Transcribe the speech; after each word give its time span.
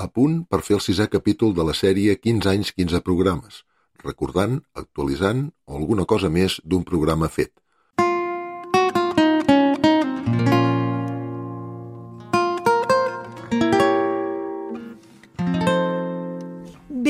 a 0.00 0.08
punt 0.08 0.44
per 0.48 0.62
fer 0.64 0.78
el 0.78 0.84
sisè 0.84 1.06
capítol 1.12 1.54
de 1.56 1.64
la 1.66 1.76
sèrie 1.76 2.16
15 2.16 2.48
anys, 2.54 2.72
15 2.76 3.02
programes, 3.04 3.64
recordant, 4.04 4.60
actualitzant 4.72 5.50
o 5.68 5.76
alguna 5.76 6.06
cosa 6.08 6.30
més 6.32 6.60
d'un 6.64 6.86
programa 6.88 7.28
fet. 7.28 7.52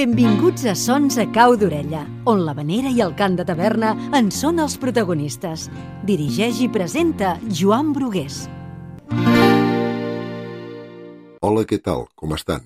Benvinguts 0.01 0.65
a 0.65 0.75
Sons 0.79 1.19
a 1.21 1.27
Cau 1.35 1.59
d'Orella, 1.61 2.07
on 2.31 2.41
la 2.47 2.55
vanera 2.57 2.89
i 2.89 3.03
el 3.05 3.13
cant 3.19 3.37
de 3.37 3.45
taverna 3.45 3.93
en 4.17 4.31
són 4.33 4.63
els 4.65 4.79
protagonistes. 4.81 5.69
Dirigeix 6.09 6.63
i 6.65 6.71
presenta 6.73 7.37
Joan 7.61 7.93
Brugués. 7.93 8.47
Hola, 11.45 11.67
què 11.69 11.83
tal? 11.85 12.07
Com 12.17 12.33
estan? 12.37 12.65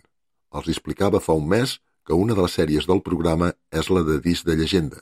Els 0.55 0.71
explicava 0.71 1.21
fa 1.21 1.35
un 1.35 1.49
mes 1.51 1.79
que 2.07 2.15
una 2.15 2.37
de 2.37 2.45
les 2.45 2.55
sèries 2.59 2.87
del 2.87 3.03
programa 3.03 3.53
és 3.73 3.91
la 3.91 4.05
de 4.07 4.21
disc 4.23 4.47
de 4.47 4.55
llegenda, 4.59 5.01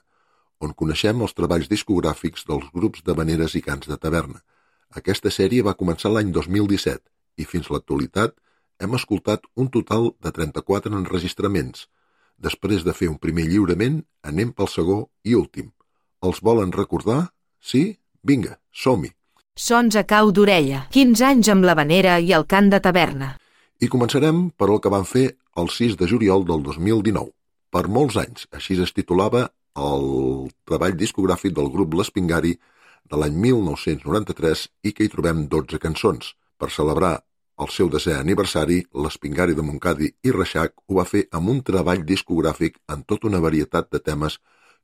on 0.62 0.72
coneixem 0.78 1.20
els 1.26 1.34
treballs 1.34 1.68
discogràfics 1.70 2.46
dels 2.48 2.68
grups 2.72 3.02
de 3.06 3.16
maneres 3.18 3.56
i 3.58 3.62
cants 3.66 3.90
de 3.90 3.98
taverna. 3.98 4.40
Aquesta 5.00 5.32
sèrie 5.34 5.64
va 5.66 5.76
començar 5.78 6.12
l'any 6.12 6.30
2017 6.32 7.02
i 7.42 7.48
fins 7.48 7.68
a 7.68 7.74
l'actualitat 7.74 8.36
hem 8.82 8.94
escoltat 8.98 9.46
un 9.56 9.70
total 9.74 10.12
de 10.22 10.30
34 10.30 10.94
enregistraments. 10.98 11.88
Després 12.38 12.86
de 12.86 12.94
fer 12.96 13.08
un 13.10 13.18
primer 13.22 13.46
lliurament, 13.50 14.02
anem 14.22 14.52
pel 14.52 14.70
segon 14.70 15.04
i 15.24 15.36
últim. 15.38 15.70
Els 16.22 16.40
volen 16.42 16.72
recordar? 16.74 17.32
Sí? 17.60 17.98
Vinga, 18.22 18.58
som-hi! 18.70 19.12
Sons 19.58 19.98
a 20.00 20.02
cau 20.08 20.30
d'orella, 20.32 20.86
15 20.94 21.24
anys 21.28 21.50
amb 21.52 21.66
la 21.68 21.76
vanera 21.78 22.18
i 22.18 22.32
el 22.32 22.46
cant 22.48 22.70
de 22.72 22.80
taverna. 22.80 23.34
I 23.82 23.90
començarem 23.92 24.48
per 24.56 24.70
el 24.70 24.80
que 24.80 24.90
van 24.92 25.04
fer 25.06 25.26
el 25.56 25.68
6 25.68 25.96
de 26.00 26.08
juliol 26.08 26.46
del 26.48 26.62
2019. 26.62 27.32
Per 27.72 27.84
molts 27.88 28.16
anys, 28.20 28.46
així 28.52 28.76
es 28.80 28.92
titulava 28.92 29.48
el 29.88 30.06
treball 30.68 30.96
discogràfic 31.00 31.54
del 31.56 31.70
grup 31.72 31.94
L'Espingari 31.96 32.54
de 33.10 33.18
l'any 33.20 33.36
1993 33.44 34.64
i 34.88 34.92
que 34.92 35.04
hi 35.04 35.12
trobem 35.12 35.46
12 35.52 35.80
cançons. 35.82 36.34
Per 36.60 36.70
celebrar 36.70 37.14
el 37.62 37.68
seu 37.68 37.88
desè 37.92 38.16
aniversari, 38.18 38.80
l'Espingari 39.04 39.54
de 39.54 39.64
Montcadi 39.66 40.08
i 40.24 40.32
Reixac 40.34 40.74
ho 40.88 40.98
va 40.98 41.08
fer 41.08 41.26
amb 41.38 41.52
un 41.52 41.62
treball 41.68 42.04
discogràfic 42.08 42.78
en 42.94 43.04
tota 43.08 43.28
una 43.28 43.40
varietat 43.44 43.90
de 43.92 44.00
temes 44.00 44.38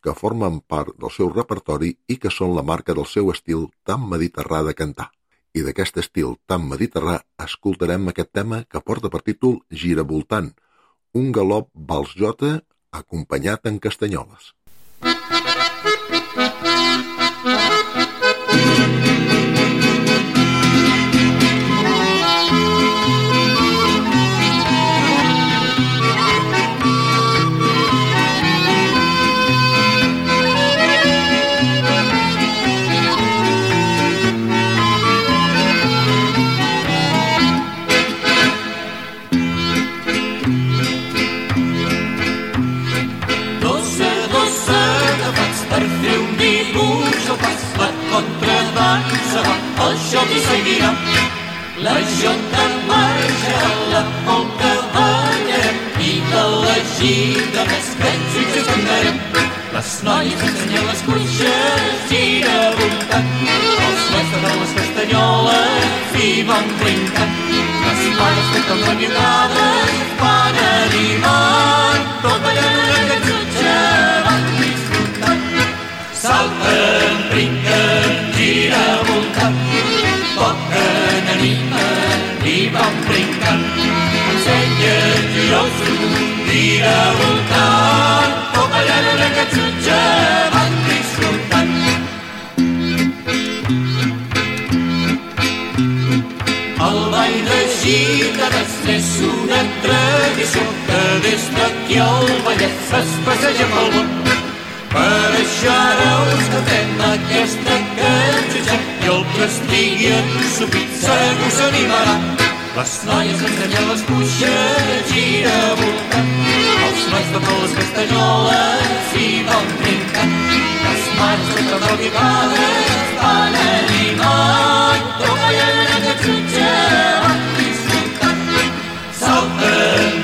que 0.05 0.15
formen 0.15 0.61
part 0.73 0.95
del 1.01 1.11
seu 1.11 1.31
repertori 1.33 1.95
i 2.07 2.19
que 2.23 2.31
són 2.31 2.55
la 2.57 2.63
marca 2.63 2.95
del 2.95 3.09
seu 3.13 3.31
estil 3.33 3.67
tan 3.85 4.05
mediterrà 4.11 4.63
de 4.67 4.75
cantar. 4.81 5.09
I 5.57 5.65
d'aquest 5.67 5.99
estil 6.05 6.37
tan 6.47 6.69
mediterrà 6.71 7.17
escoltarem 7.45 8.09
aquest 8.11 8.31
tema 8.37 8.63
que 8.71 8.85
porta 8.85 9.11
per 9.11 9.25
títol 9.27 9.59
Giravoltant, 9.83 10.53
un 11.15 11.33
galop 11.33 11.71
vals 11.75 12.15
jota 12.17 12.61
acompanyat 12.93 13.67
en 13.67 13.79
castanyoles. 13.79 14.53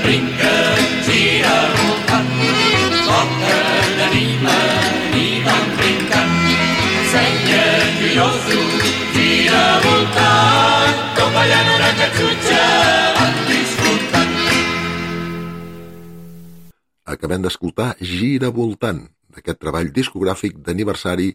Brinquen, 0.05 0.81
gira 1.07 1.55
voltant. 1.79 2.33
Toquen, 3.07 4.01
animen 4.07 5.15
i 5.17 5.29
van 5.47 5.71
brincant. 5.79 6.35
Ensenyen 6.89 7.95
joiosos, 8.03 8.91
gira 9.15 9.63
voltant. 9.87 10.99
Tot 11.17 11.31
ballant 11.39 11.71
una 11.77 11.89
cançutxa 12.03 12.61
van 13.17 13.41
disfrutant. 13.49 14.37
Acabem 17.15 17.49
d'escoltar 17.49 17.89
Gira 18.13 18.53
Voltant, 18.53 19.01
d'aquest 19.33 19.63
treball 19.65 19.89
discogràfic 19.97 20.61
d'aniversari 20.69 21.31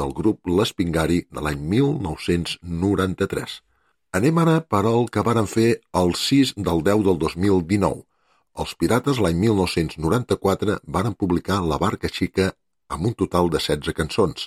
del 0.00 0.16
grup 0.16 0.48
L'Espingari 0.48 1.20
de 1.28 1.44
l'any 1.44 1.60
1993. 1.76 3.60
Anem 4.16 4.40
ara 4.40 4.56
per 4.64 4.84
al 4.88 5.08
que 5.12 5.28
varen 5.28 5.46
fer 5.50 5.68
el 6.00 6.16
6 6.24 6.56
del 6.56 6.84
10 6.88 7.04
del 7.10 7.20
2019. 7.28 8.04
Els 8.62 8.72
Pirates 8.78 9.18
l'any 9.18 9.38
1994 9.42 10.74
varen 10.96 11.14
publicar 11.18 11.56
La 11.70 11.78
Barca 11.82 12.06
Xica 12.06 12.52
amb 12.96 13.08
un 13.08 13.16
total 13.22 13.48
de 13.50 13.58
16 13.58 13.96
cançons. 13.98 14.44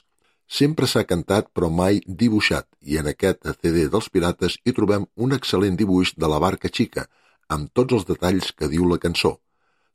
Sempre 0.47 0.87
s'ha 0.87 1.03
cantat 1.09 1.49
però 1.51 1.67
mai 1.79 1.99
dibuixat 2.21 2.69
i 2.79 2.95
en 3.01 3.09
aquest 3.11 3.43
CD 3.57 3.83
dels 3.91 4.07
Pirates 4.13 4.55
hi 4.63 4.75
trobem 4.77 5.09
un 5.25 5.35
excel·lent 5.35 5.75
dibuix 5.81 6.13
de 6.15 6.29
la 6.31 6.39
Barca 6.39 6.71
Xica 6.71 7.03
amb 7.57 7.67
tots 7.75 7.99
els 7.99 8.07
detalls 8.07 8.53
que 8.55 8.71
diu 8.71 8.87
la 8.87 9.01
cançó. 9.03 9.33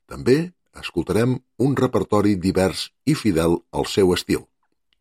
També 0.05 0.37
escoltarem 0.85 1.39
un 1.57 1.75
repertori 1.81 2.37
divers 2.45 2.85
i 3.09 3.17
fidel 3.17 3.57
al 3.73 3.89
seu 3.89 4.13
estil. 4.13 4.45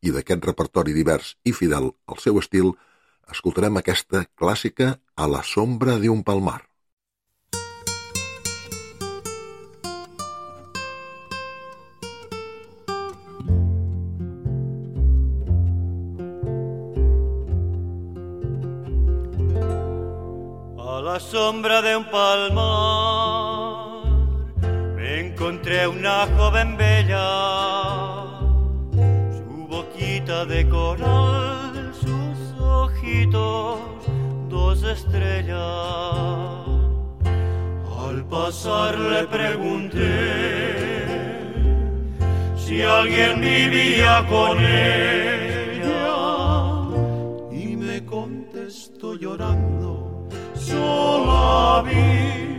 I 0.01 0.17
d'aquest 0.17 0.49
repertori 0.49 0.97
divers 0.97 1.37
i 1.45 1.53
fidel 1.53 1.93
al 2.09 2.25
seu 2.25 2.41
estil, 2.41 2.73
escoltarem 3.29 3.77
aquesta 3.77 4.25
clàssica 4.41 4.95
a 5.17 5.29
la 5.29 5.45
sombra 5.45 6.01
d'un 6.01 6.25
palmar. 6.25 6.63
Sombra 21.31 21.83
de 21.83 21.97
un 21.97 22.05
palmar. 22.05 24.05
Me 24.97 25.21
encontré 25.21 25.87
una 25.87 26.27
joven 26.37 26.77
bella, 26.77 27.29
su 29.39 29.67
boquita 29.69 30.45
de 30.45 30.69
coral, 30.69 31.93
sus 31.95 32.61
ojitos, 32.61 33.79
dos 34.49 34.83
estrellas. 34.83 35.61
Al 38.05 38.25
pasar 38.29 38.99
le 38.99 39.23
pregunté 39.39 40.03
si 42.57 42.83
alguien 42.83 43.41
vivía 43.41 44.27
con 44.29 44.59
ella. 44.59 46.13
Y 47.51 47.77
me 47.77 48.05
contestó 48.05 49.15
llorando, 49.15 49.82
solabim. 50.73 52.52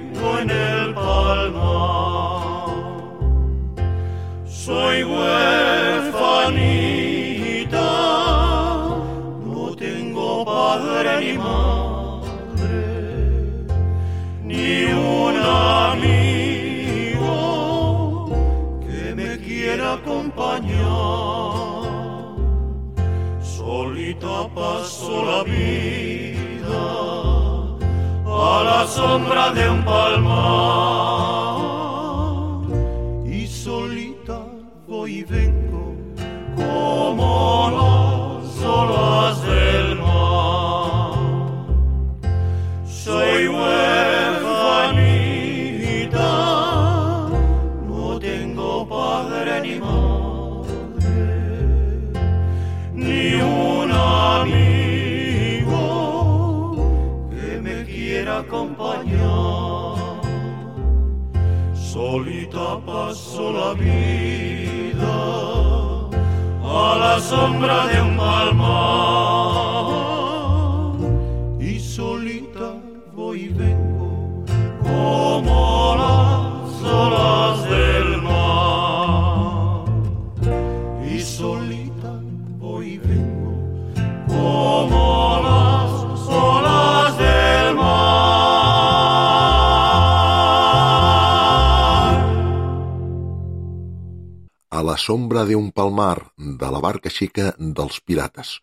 Sombra 95.03 95.44
d'un 95.47 95.71
palmar 95.75 96.31
de 96.38 96.67
la 96.71 96.79
barca 96.79 97.11
xica 97.11 97.51
dels 97.57 98.00
pirates. 98.07 98.59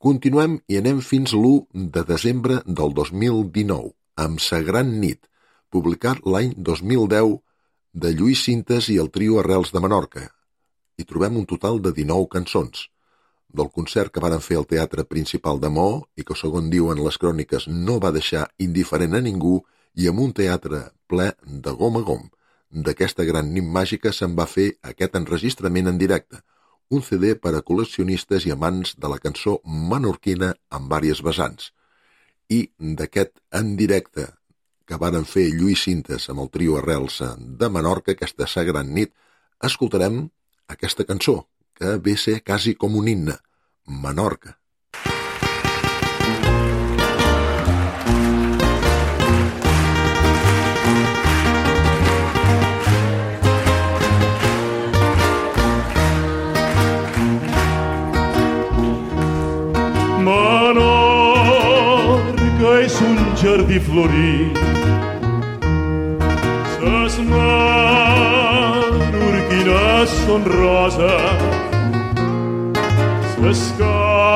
Continuem 0.00 0.58
i 0.72 0.78
anem 0.80 1.02
fins 1.04 1.34
l'1 1.36 1.88
de 1.96 2.02
desembre 2.08 2.60
del 2.64 2.94
2019, 2.96 3.92
amb 4.24 4.40
Sa 4.40 4.62
Gran 4.64 4.94
Nit, 5.02 5.20
publicat 5.68 6.22
l'any 6.24 6.54
2010 6.56 7.36
de 8.04 8.12
Lluís 8.16 8.44
Cintes 8.48 8.88
i 8.94 8.96
el 9.02 9.10
trio 9.12 9.40
Arrels 9.42 9.72
de 9.74 9.82
Menorca. 9.84 10.24
Hi 10.96 11.04
trobem 11.04 11.36
un 11.42 11.48
total 11.50 11.82
de 11.84 11.92
19 11.96 12.28
cançons. 12.32 12.86
Del 13.52 13.68
concert 13.72 14.12
que 14.12 14.22
varen 14.24 14.44
fer 14.44 14.56
al 14.60 14.68
Teatre 14.68 15.04
Principal 15.04 15.60
de 15.60 15.68
Mo 15.72 15.88
i 16.16 16.24
que, 16.24 16.36
segons 16.36 16.72
diuen 16.72 17.02
les 17.04 17.20
cròniques, 17.20 17.68
no 17.68 17.98
va 18.00 18.14
deixar 18.16 18.46
indiferent 18.68 19.16
a 19.16 19.20
ningú 19.28 19.58
i 19.96 20.08
amb 20.08 20.24
un 20.24 20.32
teatre 20.40 20.86
ple 21.08 21.32
de 21.44 21.76
gom 21.76 22.00
a 22.00 22.04
gom. 22.08 22.24
D'aquesta 22.70 23.24
gran 23.24 23.52
nit 23.54 23.64
màgica 23.64 24.12
se'n 24.12 24.34
va 24.38 24.46
fer 24.50 24.72
aquest 24.82 25.14
enregistrament 25.16 25.88
en 25.88 25.98
directe, 25.98 26.42
un 26.90 27.02
CD 27.02 27.34
per 27.34 27.54
a 27.54 27.62
col·leccionistes 27.66 28.46
i 28.46 28.52
amants 28.54 28.94
de 28.98 29.10
la 29.10 29.18
cançó 29.18 29.60
menorquina 29.64 30.52
amb 30.70 30.90
vàries 30.90 31.22
vessants. 31.22 31.72
I 32.48 32.70
d'aquest 32.78 33.38
en 33.58 33.74
directe 33.76 34.26
que 34.86 34.98
varen 35.02 35.24
fer 35.26 35.48
Lluís 35.50 35.82
Cintes 35.82 36.28
amb 36.30 36.44
el 36.44 36.50
trio 36.54 36.76
Arrels 36.78 37.18
de 37.62 37.68
Menorca, 37.68 38.14
aquesta 38.14 38.64
gran 38.64 38.92
nit, 38.94 39.12
escoltarem 39.62 40.28
aquesta 40.68 41.04
cançó, 41.04 41.46
que 41.74 41.96
ve 41.98 42.16
ser 42.16 42.42
quasi 42.44 42.74
com 42.74 42.94
un 42.96 43.08
himne, 43.08 43.38
Menorca. 43.86 44.58
Menorca 60.26 60.86
és 62.82 62.96
un 63.06 63.18
jardí 63.38 63.78
florit 63.86 64.56
Ses 66.76 67.14
menorquines 67.30 67.68
són 70.24 70.42
roses 70.56 71.40
Ses 73.36 73.60
cares 73.82 74.26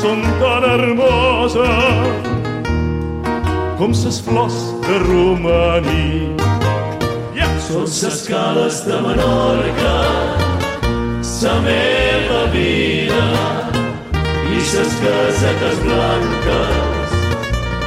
són 0.00 0.18
tan 0.40 0.62
hermoses 0.72 2.32
com 3.78 3.92
ses 3.92 4.20
flors 4.22 4.54
de 4.86 4.98
romaní. 5.02 6.30
Són 7.64 7.86
ses 7.88 8.22
cales 8.28 8.82
de 8.86 8.98
Menorca, 9.02 9.94
sa 11.24 11.54
meva 11.64 12.44
vida, 12.52 13.53
ses 14.74 14.94
casetes 15.06 15.80
blanques, 15.86 17.10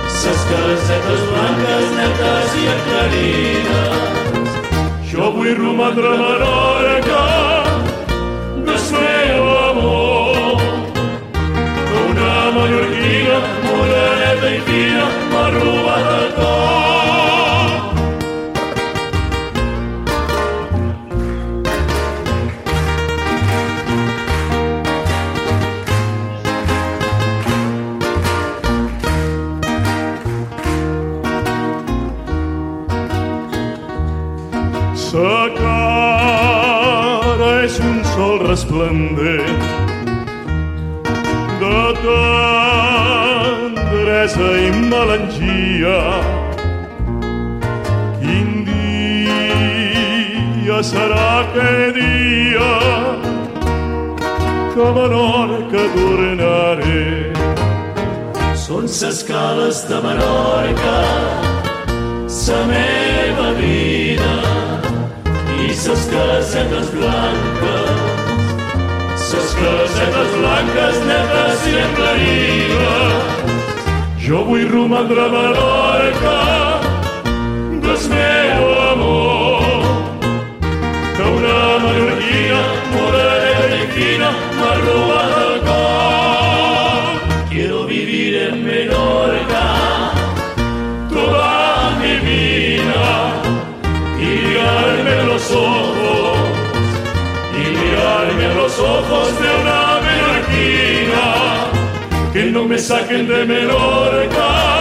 ses 0.07 0.39
casetes 0.51 1.23
blanques 1.31 1.87
netes 1.97 2.51
i 2.61 2.63
aclarides. 2.75 4.51
Jo 5.09 5.25
vull 5.35 5.53
romandre 5.59 6.07
a 6.07 6.17
Menorca, 6.21 7.25
del 8.67 8.83
meu 8.93 9.43
amor, 9.71 10.55
que 11.89 11.97
una 12.11 12.33
mallorquina, 12.55 13.37
moreneta 13.67 14.49
i 14.55 14.59
fina, 14.69 15.05
m'ha 15.33 15.45
robat 15.57 15.96
vull 74.97 75.15
romandre 75.15 75.21
a 75.21 75.29
Menorca 75.29 76.37
del 77.81 77.99
meu 78.09 78.63
amor. 78.91 79.81
Que 81.15 81.23
una 81.23 81.59
mallorquina 81.83 82.61
morena 82.93 83.75
i 83.75 83.87
fina 83.93 84.29
m'ha 84.57 84.73
cor. 85.67 87.03
Quiero 87.49 87.85
vivir 87.85 88.33
en 88.47 88.63
Menorca, 88.63 89.65
Toda 91.09 91.91
mi 91.99 92.13
vida 92.25 93.07
los 95.25 95.51
ojos 95.51 96.37
y 97.53 97.63
mirarme 97.77 98.45
a 98.45 98.53
los 98.53 98.79
ojos 98.79 99.27
de 99.41 99.49
una 99.61 99.99
menorquina, 100.07 101.25
que 102.33 102.43
no 102.45 102.63
me 102.65 102.77
saquen 102.77 103.27
de 103.27 103.45
Menorca 103.45 104.76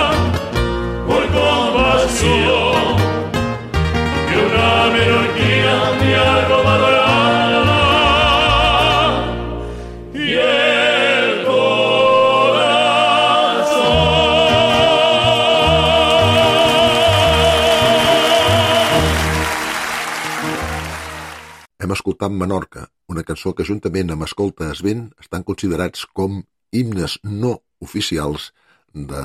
Hem 22.07 22.13
escoltat 22.13 22.35
Menorca, 22.39 22.83
una 23.11 23.25
cançó 23.27 23.51
que 23.53 23.65
juntament 23.67 24.13
amb 24.15 24.23
Escolta 24.23 24.69
es 24.71 24.79
vent 24.87 25.09
estan 25.19 25.43
considerats 25.43 26.05
com 26.15 26.37
himnes 26.71 27.17
no 27.25 27.57
oficials 27.83 28.53
de 28.95 29.23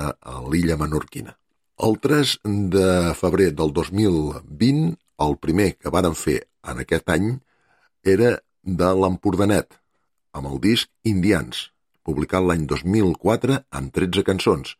l'illa 0.49 0.77
menorquina. 0.81 1.35
El 1.77 1.99
3 2.01 2.31
de 2.73 2.87
febrer 3.19 3.51
del 3.53 3.69
2020, 3.75 4.95
el 5.21 5.37
primer 5.37 5.75
que 5.77 5.93
varen 5.93 6.17
fer 6.17 6.39
en 6.65 6.81
aquest 6.81 7.11
any 7.13 7.27
era 8.01 8.31
de 8.65 8.89
l'Empordanet, 8.97 9.77
amb 10.33 10.49
el 10.49 10.57
disc 10.63 10.89
Indians, 11.05 11.67
publicat 12.01 12.41
l'any 12.41 12.65
2004 12.65 13.59
amb 13.69 13.93
13 13.93 14.25
cançons. 14.25 14.73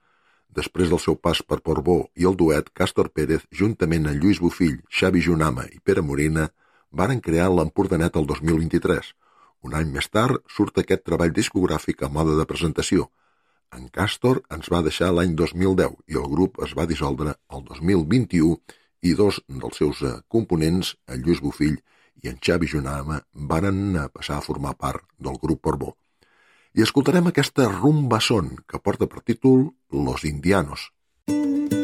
Després 0.50 0.90
del 0.90 1.04
seu 1.06 1.20
pas 1.22 1.44
per 1.46 1.62
Portbó 1.62 2.08
i 2.18 2.26
el 2.26 2.34
duet, 2.34 2.74
Càstor 2.74 3.14
Pérez, 3.14 3.46
juntament 3.54 4.10
amb 4.10 4.18
Lluís 4.18 4.42
Bufill, 4.42 4.82
Xavi 4.90 5.22
Junama 5.22 5.68
i 5.70 5.78
Pere 5.86 6.02
Morina, 6.02 6.50
varen 6.92 7.22
crear 7.24 7.50
l'Empordanet 7.52 8.18
el 8.20 8.28
2023. 8.30 9.14
Un 9.68 9.76
any 9.78 9.90
més 9.96 10.10
tard 10.10 10.42
surt 10.50 10.78
aquest 10.82 11.04
treball 11.08 11.34
discogràfic 11.34 12.04
a 12.04 12.10
moda 12.10 12.38
de 12.38 12.46
presentació. 12.50 13.10
En 13.72 13.88
Càstor 13.96 14.42
ens 14.52 14.68
va 14.74 14.82
deixar 14.84 15.12
l'any 15.16 15.36
2010 15.40 15.96
i 16.12 16.20
el 16.22 16.28
grup 16.34 16.60
es 16.66 16.76
va 16.78 16.88
dissoldre 16.90 17.36
el 17.56 17.64
2021 17.70 18.58
i 19.02 19.14
dos 19.18 19.40
dels 19.48 19.80
seus 19.82 20.02
eh, 20.04 20.14
components, 20.28 20.96
en 21.08 21.24
Lluís 21.24 21.42
Bufill 21.42 21.80
i 22.22 22.30
en 22.30 22.38
Xavi 22.44 22.70
Junama, 22.74 23.22
varen 23.34 23.82
eh, 23.96 24.08
passar 24.14 24.38
a 24.38 24.46
formar 24.46 24.76
part 24.78 25.08
del 25.18 25.40
grup 25.42 25.64
Portbó. 25.64 25.96
I 26.76 26.86
escoltarem 26.86 27.28
aquesta 27.28 27.68
rumba 27.72 28.22
son 28.24 28.56
que 28.68 28.80
porta 28.80 29.08
per 29.08 29.24
títol 29.28 29.72
Los 29.92 30.26
Indianos. 30.26 30.92
Caballo 31.28 31.81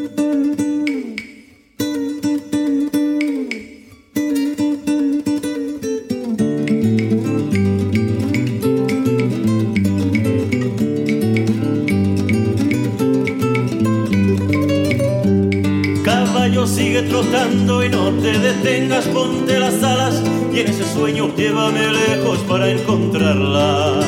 y 17.20 17.88
no 17.88 18.12
te 18.22 18.38
detengas, 18.38 19.04
ponte 19.06 19.58
las 19.58 19.82
alas 19.82 20.22
y 20.52 20.60
en 20.60 20.68
ese 20.68 20.84
sueño 20.84 21.34
llévame 21.36 21.88
lejos 21.90 22.38
para 22.48 22.70
encontrarla. 22.70 23.98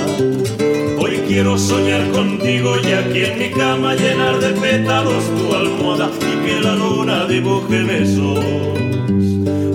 Hoy 0.97 1.21
quiero 1.27 1.59
soñar 1.59 2.09
contigo 2.13 2.77
y 2.81 2.93
aquí 2.93 3.25
en 3.25 3.39
mi 3.39 3.51
cama 3.51 3.97
llenar 3.97 4.39
de 4.39 4.51
pétalos 4.51 5.25
tu 5.25 5.53
almohada 5.53 6.09
y 6.21 6.47
que 6.47 6.61
la 6.61 6.77
luna 6.77 7.27
dibuje 7.27 7.83
besos. 7.83 8.39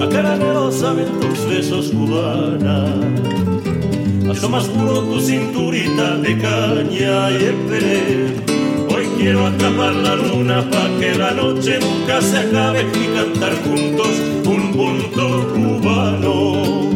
A 0.02 0.08
caramelo 0.08 0.72
saben 0.72 1.08
tus 1.20 1.46
besos 1.50 1.92
cubana. 1.92 2.86
Más 4.50 4.66
puro 4.66 5.02
tu 5.02 5.20
cinturita 5.20 6.18
de 6.18 6.38
caña 6.38 7.32
y 7.32 7.36
esperé. 7.36 8.55
Quiero 9.26 9.48
atrapar 9.48 9.96
la 9.96 10.16
luna 10.16 10.70
pa' 10.70 10.88
que 11.00 11.16
la 11.16 11.32
noche 11.32 11.80
nunca 11.80 12.22
se 12.22 12.38
acabe 12.38 12.86
y 12.94 13.08
cantar 13.18 13.54
juntos 13.64 14.22
un 14.46 14.72
punto 14.72 15.24
cubano. 15.52 16.92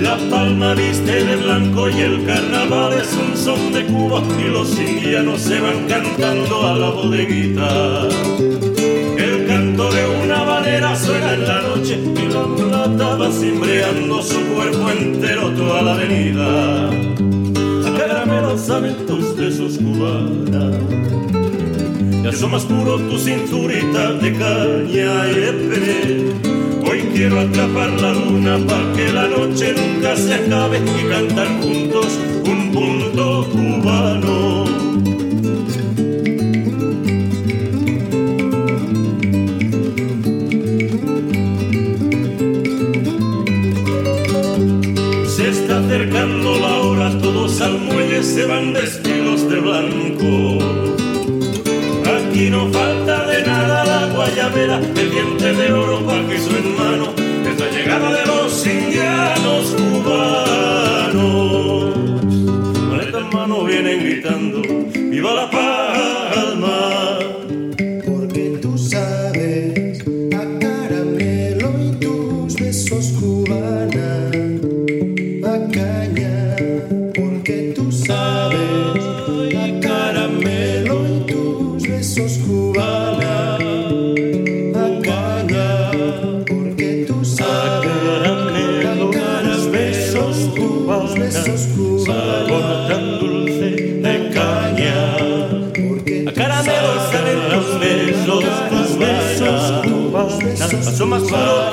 La 0.00 0.16
palma 0.30 0.74
viste 0.74 1.24
de 1.24 1.34
blanco 1.34 1.88
y 1.88 2.00
el 2.00 2.24
carnaval 2.24 2.92
es 2.92 3.12
un 3.14 3.36
son 3.36 3.72
de 3.72 3.84
Cuba 3.86 4.22
y 4.38 4.48
los 4.52 4.78
indianos 4.78 5.40
se 5.40 5.58
van 5.58 5.88
cantando 5.88 6.64
a 6.64 6.76
la 6.78 6.90
bodeguita. 6.90 8.06
El 9.18 9.46
canto 9.48 9.90
de 9.90 10.06
una 10.24 10.41
valera 10.72 10.96
suena 10.96 11.34
en 11.34 11.46
la 11.46 11.62
noche 11.62 11.98
y 11.98 12.32
la 12.32 12.46
mulata 12.46 13.16
va 13.16 13.30
cimbreando 13.30 14.22
su 14.22 14.40
cuerpo 14.54 14.90
entero 14.90 15.50
toda 15.50 15.82
la 15.82 15.92
avenida. 15.94 16.88
A 16.88 17.98
caramelo 17.98 18.56
saben 18.56 19.06
tus 19.06 19.36
besos 19.36 19.78
cubanas. 19.78 20.76
Y 22.22 22.26
asomas 22.26 22.64
puro 22.64 22.98
tu 22.98 23.18
cinturita 23.18 24.12
de 24.14 24.32
caña 24.32 25.28
y 25.28 25.34
de. 25.34 26.34
Hoy 26.88 27.00
quiero 27.14 27.40
atrapar 27.40 27.90
la 28.00 28.12
luna 28.14 28.58
para 28.66 28.92
que 28.94 29.12
la 29.12 29.28
noche 29.28 29.74
nunca 29.74 30.16
se 30.16 30.34
acabe 30.34 30.78
y 30.78 31.08
cantar 31.08 31.48
juntos 31.60 32.18
un 32.46 32.72
punto 32.72 33.46
cubano. 33.52 34.41
Se 48.32 48.46
van 48.46 48.72
vestidos 48.72 49.46
de 49.50 49.60
blanco. 49.60 50.58
Aquí 52.14 52.48
no 52.48 52.72
falta 52.72 53.26
de 53.26 53.46
nada 53.46 53.84
la 53.84 54.06
guayabera, 54.14 54.78
el 54.78 55.10
diente 55.10 55.52
de 55.52 55.72
oro 55.72 55.98
queso 56.28 56.50
en 56.56 56.76
mano, 56.76 57.12
es 57.50 57.60
la 57.60 57.68
llegada 57.70 58.10
de 58.10 58.24
los 58.26 58.66
indianos 58.66 59.76
cubanos. 59.76 61.14
Maleta 62.88 63.18
en 63.18 63.28
mano 63.30 63.64
vienen 63.64 64.00
gritando, 64.00 64.62
¡Viva 65.10 65.34
la 65.34 65.50
palma! 65.50 65.71
es 91.32 91.48
oscura 91.48 92.88
tan 92.88 93.18
dulce 93.18 93.70
de 94.04 94.30
caña. 94.34 95.16
A 96.28 96.32
caramelo 96.32 96.92
salen 97.10 97.40
los 97.48 97.80
besos, 97.80 98.44
tus 98.68 98.98
besos, 98.98 99.82
tus 99.82 100.42
besos, 100.42 100.84
solo 100.94 101.06
más 101.06 101.22
claro 101.22 101.70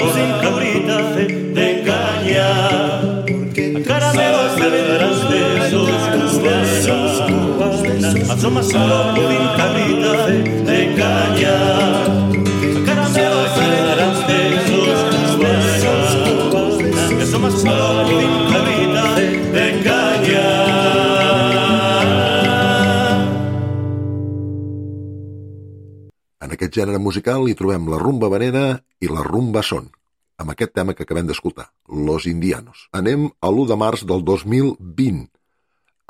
de 1.57 1.83
caña. 1.85 2.47
A 2.99 3.83
caramelo 3.85 4.41
salen 4.57 4.87
los 5.01 5.29
besos, 5.29 5.89
tus 6.13 6.41
besos, 6.41 7.27
tus 7.27 7.81
besos, 7.81 8.39
solo 8.39 8.51
más 8.51 8.67
claro 8.67 9.13
con 9.15 9.57
cabrita 9.57 10.27
de 10.27 10.95
caña. 10.95 12.18
Aquest 26.69 26.85
gènere 26.85 26.99
musical 27.01 27.47
hi 27.49 27.55
trobem 27.57 27.87
la 27.89 27.97
rumba 27.97 28.27
vanera 28.29 28.79
i 29.01 29.07
la 29.09 29.23
rumba 29.25 29.63
son, 29.65 29.87
amb 30.37 30.51
aquest 30.53 30.75
tema 30.77 30.93
que 30.93 31.01
acabem 31.03 31.25
d'escoltar, 31.25 31.71
Los 31.89 32.27
Indianos. 32.29 32.85
Anem 32.93 33.25
a 33.41 33.49
l'1 33.49 33.65
de 33.71 33.77
març 33.83 34.03
del 34.05 34.21
2020, 34.21 35.25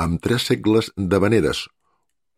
amb 0.04 0.20
tres 0.20 0.50
segles 0.51 0.92
de 0.98 1.20
veneres, 1.24 1.70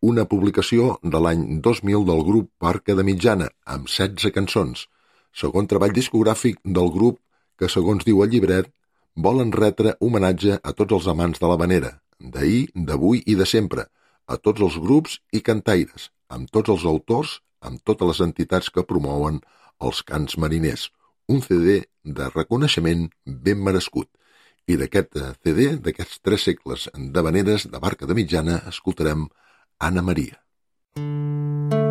una 0.00 0.24
publicació 0.24 1.00
de 1.02 1.18
l'any 1.18 1.58
2000 1.66 2.06
del 2.06 2.22
grup 2.22 2.50
Parca 2.62 2.94
de 2.94 3.02
Mitjana, 3.02 3.50
amb 3.66 3.90
16 3.90 4.30
cançons, 4.38 4.86
segon 5.34 5.66
treball 5.66 5.90
discogràfic 5.90 6.62
del 6.62 6.94
grup 6.94 7.18
que, 7.58 7.66
segons 7.66 8.06
diu 8.06 8.22
el 8.22 8.30
llibret, 8.30 8.70
volen 9.16 9.50
retre 9.50 9.96
homenatge 9.98 10.60
a 10.62 10.72
tots 10.78 11.00
els 11.00 11.10
amants 11.10 11.42
de 11.42 11.50
la 11.50 11.58
vanera, 11.58 11.96
d'ahir, 12.20 12.68
d'avui 12.74 13.24
i 13.26 13.34
de 13.34 13.46
sempre, 13.46 13.90
a 14.30 14.38
tots 14.38 14.62
els 14.62 14.78
grups 14.78 15.18
i 15.32 15.42
cantaires, 15.42 16.12
amb 16.30 16.46
tots 16.54 16.70
els 16.70 16.86
autors, 16.86 17.40
amb 17.62 17.82
totes 17.86 18.08
les 18.12 18.22
entitats 18.26 18.70
que 18.70 18.86
promouen 18.86 19.40
els 19.82 20.02
cants 20.06 20.38
mariners. 20.38 20.88
Un 21.28 21.42
CD 21.42 21.82
de 22.04 22.30
reconeixement 22.34 23.08
ben 23.26 23.62
merescut. 23.62 24.10
I 24.70 24.78
d'aquest 24.78 25.18
eh, 25.18 25.30
CD, 25.42 25.68
d'aquests 25.82 26.22
tres 26.22 26.46
segles 26.50 26.88
de 26.94 27.26
veneres 27.26 27.66
de 27.70 27.82
Barca 27.82 28.06
de 28.06 28.18
Mitjana, 28.18 28.60
escoltarem 28.70 29.28
Anna 29.82 30.06
Maria. 30.06 30.38
Una 30.96 31.81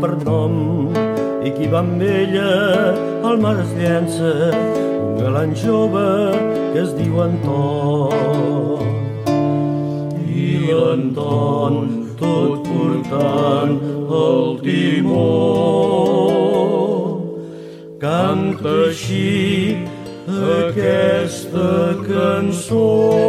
per 0.00 0.12
nom, 0.24 0.54
i 1.46 1.52
qui 1.56 1.68
va 1.72 1.80
amb 1.82 2.02
ella 2.02 2.50
al 3.28 3.38
mar 3.42 3.54
es 3.62 3.72
llença, 3.78 4.32
un 5.06 5.16
galant 5.20 5.54
jove 5.62 6.06
que 6.72 6.80
es 6.84 6.94
diu 6.98 7.20
Anton. 7.24 8.82
I 10.36 10.48
l'Anton 10.70 11.78
tot 12.20 12.66
portant 12.70 13.76
el 14.22 14.56
timó, 14.64 15.28
canta 18.02 18.74
així 18.88 19.76
aquesta 20.26 21.70
cançó. 22.08 23.25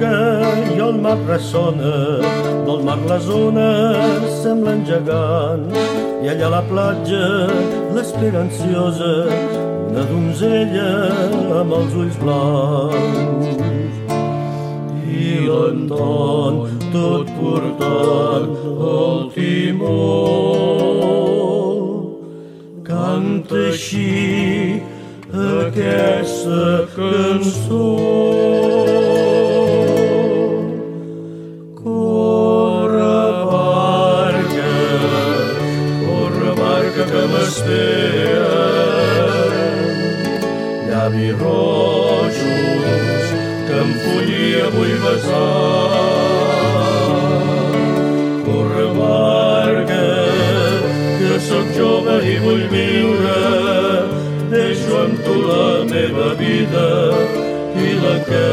Fosca 0.00 0.74
i 0.74 0.80
el 0.80 1.00
mar 1.00 1.18
ressona, 1.28 2.20
del 2.66 2.82
mar 2.84 2.98
les 3.08 3.28
ones 3.28 4.42
semblen 4.42 4.84
gegants, 4.86 5.74
i 6.22 6.28
allà 6.28 6.46
a 6.46 6.50
la 6.56 6.62
platja 6.62 7.26
l'espera 7.94 8.40
ansiosa, 8.44 9.12
una 9.90 10.04
donzella 10.10 10.90
amb 11.60 11.72
els 11.72 11.94
ulls 11.94 12.16
blancs. 12.22 13.46
I 15.20 15.22
l'Anton 15.46 16.54
tot 16.92 17.26
portant 17.38 18.50
el 18.92 19.18
timó, 19.34 19.98
canta 22.88 23.56
així 23.68 24.82
aquesta 25.30 26.64
cançó. 26.96 28.99
Llavi 41.00 41.30
rojos 41.32 42.36
que 43.66 43.76
amb 43.82 43.94
follia 44.04 44.66
vull 44.74 44.96
besar. 45.04 46.00
Corre 48.44 48.86
barca, 48.98 50.08
que 51.20 51.38
sóc 51.46 51.66
jove 51.78 52.16
i 52.32 52.34
vull 52.44 52.66
viure, 52.74 53.40
deixo 54.52 54.92
amb 55.04 55.16
tu 55.24 55.36
la 55.46 55.68
meva 55.94 56.28
vida 56.42 56.88
i 57.86 57.90
la 58.04 58.16
que 58.28 58.46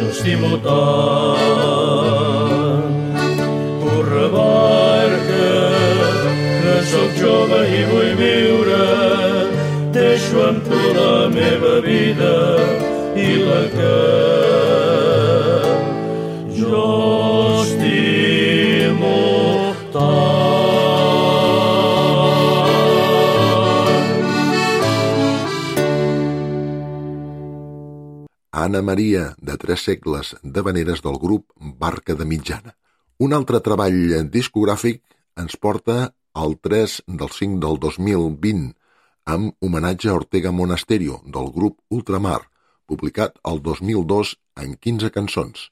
jo 0.00 0.06
estimo 0.12 0.52
tant. 0.68 1.88
Corre 3.86 4.26
barca, 4.36 5.52
que 6.62 6.76
sóc 6.92 7.10
jove 7.24 7.60
i 7.80 7.82
vull 7.94 8.12
viure, 8.20 9.07
tu 10.64 10.78
la 10.96 11.28
meva 11.28 11.74
vida 11.84 12.34
i 13.16 13.28
la 13.44 13.62
que 13.74 13.96
jo 16.58 16.86
estimo. 17.64 19.16
Anna 28.68 28.82
Maria, 28.82 29.34
de 29.40 29.54
tres 29.56 29.80
segles 29.80 30.34
de 30.42 30.62
veneres 30.62 31.00
del 31.00 31.16
grup 31.16 31.52
Barca 31.56 32.14
de 32.14 32.24
Mitjana. 32.28 32.74
Un 33.18 33.32
altre 33.32 33.60
treball 33.64 34.26
discogràfic 34.34 35.00
ens 35.40 35.56
porta 35.56 36.10
al 36.34 36.58
3 36.60 36.98
del 37.20 37.30
5 37.36 37.60
del 37.62 37.78
2020 37.80 38.77
amb 39.28 39.52
homenatge 39.60 40.08
a 40.08 40.14
Ortega 40.16 40.50
Monasterio 40.50 41.18
del 41.24 41.50
grup 41.52 41.76
Ultramar, 41.92 42.48
publicat 42.88 43.34
el 43.44 43.60
2002 43.60 44.30
en 44.56 44.74
15 44.86 45.10
cançons. 45.12 45.66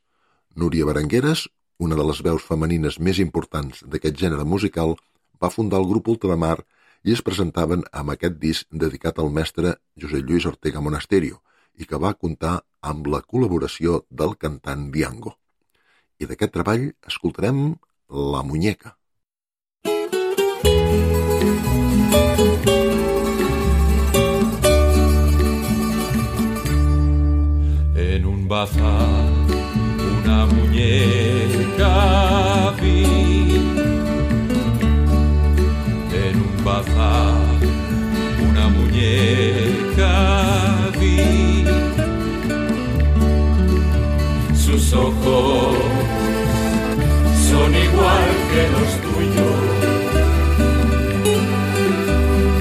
Núria 0.55 0.85
Berengueres, 0.85 1.47
una 1.79 1.97
de 1.97 2.05
les 2.05 2.21
veus 2.27 2.45
femenines 2.45 2.99
més 3.01 3.21
importants 3.25 3.81
d'aquest 3.89 4.21
gènere 4.21 4.45
musical, 4.45 4.93
va 5.41 5.49
fundar 5.55 5.81
el 5.81 5.89
grup 5.89 6.11
Ultramar 6.13 6.59
i 7.09 7.17
es 7.17 7.25
presentaven 7.25 7.87
amb 7.93 8.13
aquest 8.13 8.37
disc 8.43 8.69
dedicat 8.85 9.23
al 9.25 9.33
mestre 9.33 9.73
José 9.97 10.21
Lluís 10.21 10.45
Ortega 10.53 10.85
Monasterio 10.85 11.41
i 11.81 11.89
que 11.89 11.97
va 11.97 12.13
comptar 12.13 12.59
amb 12.93 13.09
la 13.09 13.23
col·laboració 13.25 14.03
del 14.11 14.37
cantant 14.37 14.91
Diango. 14.93 15.33
I 16.21 16.29
d'aquest 16.29 16.53
treball 16.59 16.91
escoltarem 17.09 17.71
La 18.35 18.45
Muñeca. 18.45 18.99
En 22.67 22.86
un 28.47 28.49
bazar 28.49 29.27
una 30.23 30.47
muñeca 30.47 31.95
vi. 32.81 33.03
En 36.25 36.35
un 36.47 36.55
bazar 36.65 37.59
una 38.49 38.65
muñeca 38.69 40.15
vi. 41.01 41.65
Sus 44.55 44.93
ojos 44.93 45.77
son 47.49 47.71
igual 47.87 48.29
que 48.53 48.63
los 48.75 48.91
tuyos. 49.07 49.59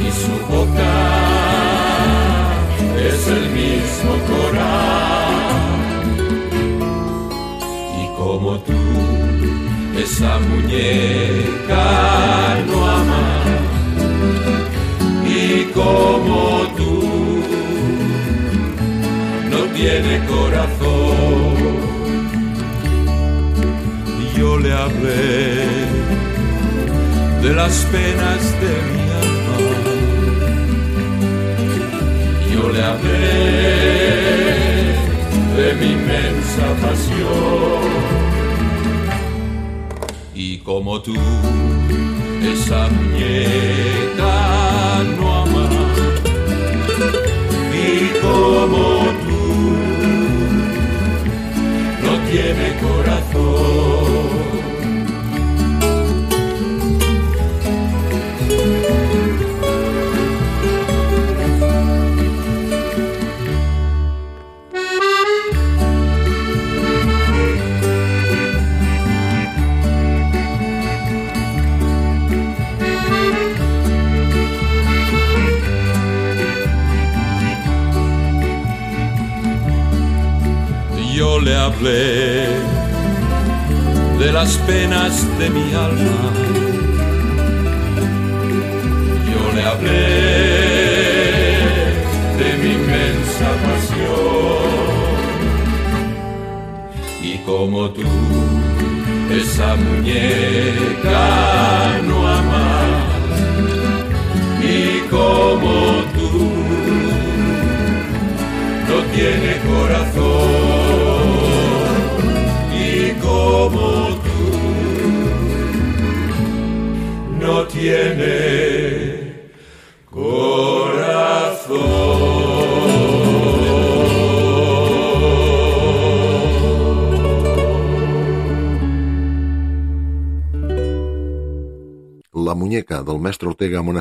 Y 0.01 0.09
su 0.21 0.35
boca 0.51 0.95
es 3.07 3.19
el 3.27 3.45
mismo 3.51 4.13
corazón. 4.29 4.84
Esa 10.15 10.39
muñeca 10.39 11.87
no 12.67 12.75
ama 12.87 13.27
y 15.27 15.65
como 15.73 16.39
tú 16.77 16.93
no 19.51 19.59
tiene 19.75 20.13
corazón. 20.25 21.55
Yo 24.37 24.57
le 24.57 24.71
hablé 24.71 25.65
de 27.43 27.53
las 27.53 27.75
penas 27.91 28.41
de 28.61 28.73
mi 28.89 29.03
alma. 29.23 29.57
Yo 32.53 32.63
le 32.69 32.81
hablé 32.89 33.31
de 35.57 35.67
mi 35.79 35.87
inmensa 35.97 36.65
pasión. 36.81 38.24
Como 40.65 40.99
tú, 40.99 41.13
esa 42.41 42.87
muñeca 42.89 44.33
no 45.15 45.35
ama. 45.43 45.69
Y 47.71 48.19
como 48.19 49.05
tú, 49.25 49.43
no 52.03 52.13
tiene 52.31 52.67
corazón. 52.81 52.94
De 85.23 85.49
mi 85.49 85.73
alma. 85.73 86.14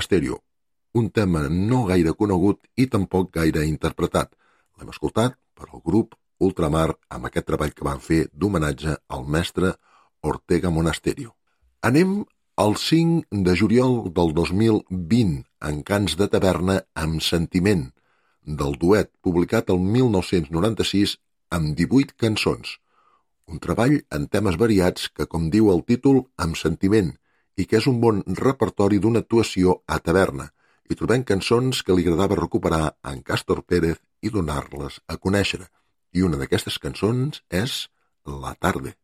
Monasterio, 0.04 0.44
un 0.92 1.08
tema 1.08 1.48
no 1.48 1.86
gaire 1.88 2.12
conegut 2.12 2.66
i 2.76 2.84
tampoc 2.92 3.30
gaire 3.32 3.62
interpretat. 3.64 4.34
L'hem 4.76 4.90
escoltat 4.92 5.38
per 5.56 5.70
al 5.70 5.80
grup 5.80 6.12
Ultramar 6.44 6.90
amb 7.08 7.30
aquest 7.30 7.46
treball 7.48 7.72
que 7.72 7.86
van 7.88 8.02
fer 8.04 8.26
d'homenatge 8.34 8.98
al 9.08 9.24
mestre 9.24 9.70
Ortega 10.20 10.68
Monasterio. 10.68 11.32
Anem 11.80 12.12
al 12.60 12.76
5 12.76 13.40
de 13.48 13.56
juliol 13.56 14.12
del 14.12 14.36
2020 14.36 15.40
en 15.70 15.80
Cants 15.88 16.18
de 16.20 16.28
Taverna 16.28 16.82
amb 16.92 17.24
Sentiment, 17.24 17.88
del 18.44 18.76
duet 18.76 19.08
publicat 19.24 19.72
el 19.72 19.80
1996 19.80 21.16
amb 21.48 21.72
18 21.80 22.20
cançons. 22.20 22.76
Un 23.48 23.56
treball 23.56 24.02
en 24.12 24.28
temes 24.28 24.60
variats 24.60 25.08
que, 25.08 25.24
com 25.24 25.48
diu 25.48 25.72
el 25.72 25.80
títol, 25.88 26.26
amb 26.36 26.60
sentiment, 26.60 27.14
i 27.56 27.66
que 27.70 27.78
és 27.80 27.86
un 27.90 28.00
bon 28.02 28.22
repertori 28.40 28.98
d'una 28.98 29.22
actuació 29.24 29.78
a 29.86 30.00
taverna. 30.08 30.50
Hi 30.90 30.98
trobem 30.98 31.24
cançons 31.24 31.82
que 31.82 31.94
li 31.96 32.04
agradava 32.04 32.40
recuperar 32.40 32.82
a 32.90 33.14
en 33.14 33.22
Càstor 33.22 33.62
Pérez 33.62 34.00
i 34.22 34.32
donar-les 34.34 35.00
a 35.08 35.16
conèixer. 35.16 35.62
I 36.14 36.26
una 36.26 36.40
d'aquestes 36.40 36.78
cançons 36.82 37.42
és 37.50 37.86
La 38.24 38.54
tarde. 38.54 38.94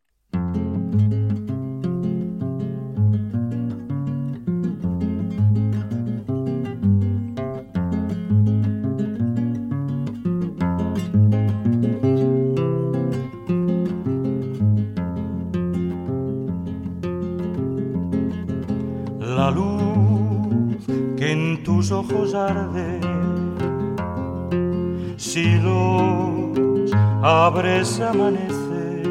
Si 25.17 25.59
los 25.59 26.93
abres 27.23 28.01
amanece, 28.01 29.03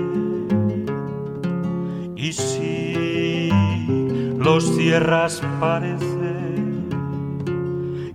y 2.16 2.34
si 2.34 3.50
los 4.38 4.76
cierras 4.76 5.42
parece 5.60 6.36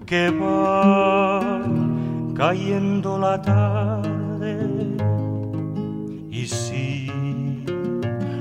que 0.04 0.30
va 0.30 1.62
cayendo 2.34 3.18
la 3.18 3.40
tarde, 3.40 4.58
y 6.30 6.46
si 6.46 7.10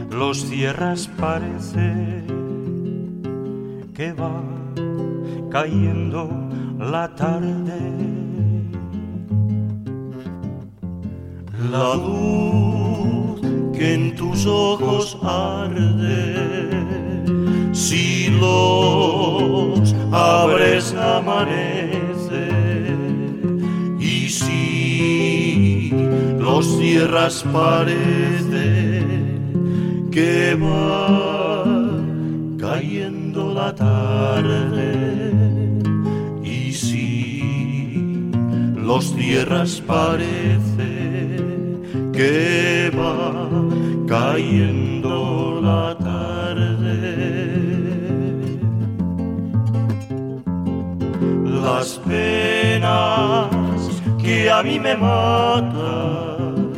los 0.09 0.45
cierras 0.45 1.07
parece 1.19 2.23
que 3.93 4.11
va 4.13 4.41
cayendo 5.49 6.52
la 6.79 7.13
tarde. 7.15 7.81
La 11.71 11.95
luz 11.95 13.41
que 13.73 13.93
en 13.93 14.15
tus 14.15 14.45
ojos 14.45 15.17
arde, 15.23 16.69
si 17.71 18.29
los 18.39 19.93
abres 20.11 20.93
amanece, 20.93 22.49
y 23.99 24.29
si 24.29 25.91
los 26.39 26.77
cierras 26.77 27.43
parece 27.51 29.03
que 30.11 30.55
va 30.55 31.63
cayendo 32.59 33.53
la 33.53 33.73
tarde 33.73 35.02
los 38.93 39.09
tierras 39.15 39.81
parece 39.87 40.91
que 42.13 42.91
va 42.95 43.49
cayendo 44.07 45.59
la 45.69 45.97
tarde. 45.97 46.97
Las 51.65 51.99
penas 52.07 53.47
que 54.21 54.51
a 54.51 54.61
mí 54.61 54.79
me 54.79 54.95
matan 54.95 56.73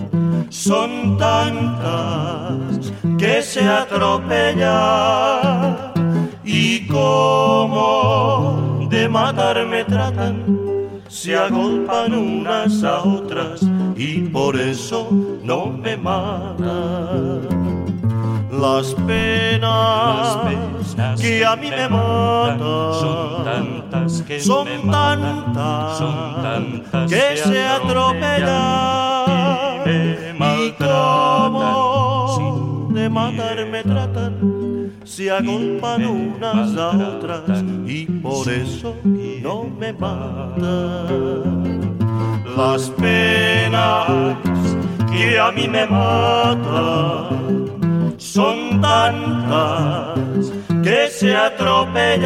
son 0.50 1.18
tantas 1.18 2.94
que 3.18 3.42
se 3.42 3.68
atropella 3.68 4.72
y 6.46 6.88
como 6.88 8.88
de 8.90 9.10
matar 9.10 9.68
me 9.68 9.84
tratan, 9.84 10.75
se 11.16 11.36
agolpan 11.36 12.14
unas 12.14 12.84
a 12.84 13.02
otras 13.04 13.62
y 13.96 14.20
por 14.20 14.60
eso 14.60 15.08
no 15.44 15.68
me 15.68 15.96
matan. 15.96 17.40
Las 18.52 18.94
penas, 19.08 20.40
que 21.20 21.46
a 21.46 21.56
mí 21.56 21.70
me 21.70 21.88
matan 21.88 22.60
son 22.60 23.46
tantas 23.46 24.22
que, 24.24 24.42
son 24.42 24.68
tantas, 24.92 25.98
son 25.98 26.42
tantas 26.42 27.10
que, 27.10 27.38
se 27.38 27.64
atropellan 27.64 29.88
y, 29.88 30.34
como 30.74 32.90
de 32.94 33.10
matar 33.10 33.66
me 33.72 33.84
tratan 33.84 34.55
se 35.16 35.32
agolpan 35.32 36.06
unas 36.06 36.76
a 36.76 36.90
otras 36.90 37.64
y 37.88 38.06
por 38.06 38.50
eso 38.50 38.98
no 39.42 39.64
me 39.64 39.94
matan. 39.94 40.66
Las 42.58 42.90
penas 42.90 44.36
que 45.10 45.40
a 45.40 45.54
mí 45.54 45.70
me 45.70 45.86
matan 45.88 47.32
son 48.18 48.82
tantas 48.82 50.52
que 50.84 51.08
se 51.08 51.34
atropellan 51.34 52.26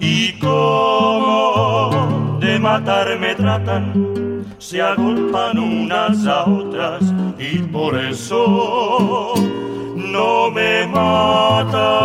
y 0.00 0.32
como 0.40 2.36
de 2.40 2.58
matar 2.58 3.16
me 3.20 3.32
tratan, 3.36 4.44
se 4.58 4.82
agolpan 4.82 5.56
unas 5.56 6.26
a 6.26 6.46
otras 6.50 7.14
y 7.38 7.58
por 7.58 7.96
eso 7.96 9.34
no 9.96 10.50
me 10.50 10.86
matan. 10.86 11.96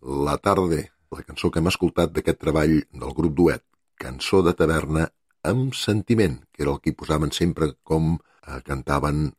La 0.00 0.36
tarde, 0.38 0.92
la 1.10 1.22
cançó 1.22 1.50
que 1.50 1.60
hem 1.60 1.68
escoltat 1.68 2.12
d'aquest 2.12 2.40
treball 2.40 2.80
del 2.92 3.12
grup 3.16 3.34
duet, 3.36 3.64
Cançó 3.98 4.44
de 4.46 4.52
taverna 4.54 5.08
amb 5.42 5.74
sentiment, 5.74 6.36
que 6.54 6.62
era 6.62 6.70
el 6.70 6.78
que 6.78 6.94
posaven 6.94 7.32
sempre 7.34 7.72
com 7.82 8.12
eh, 8.14 8.60
cantaven 8.62 9.32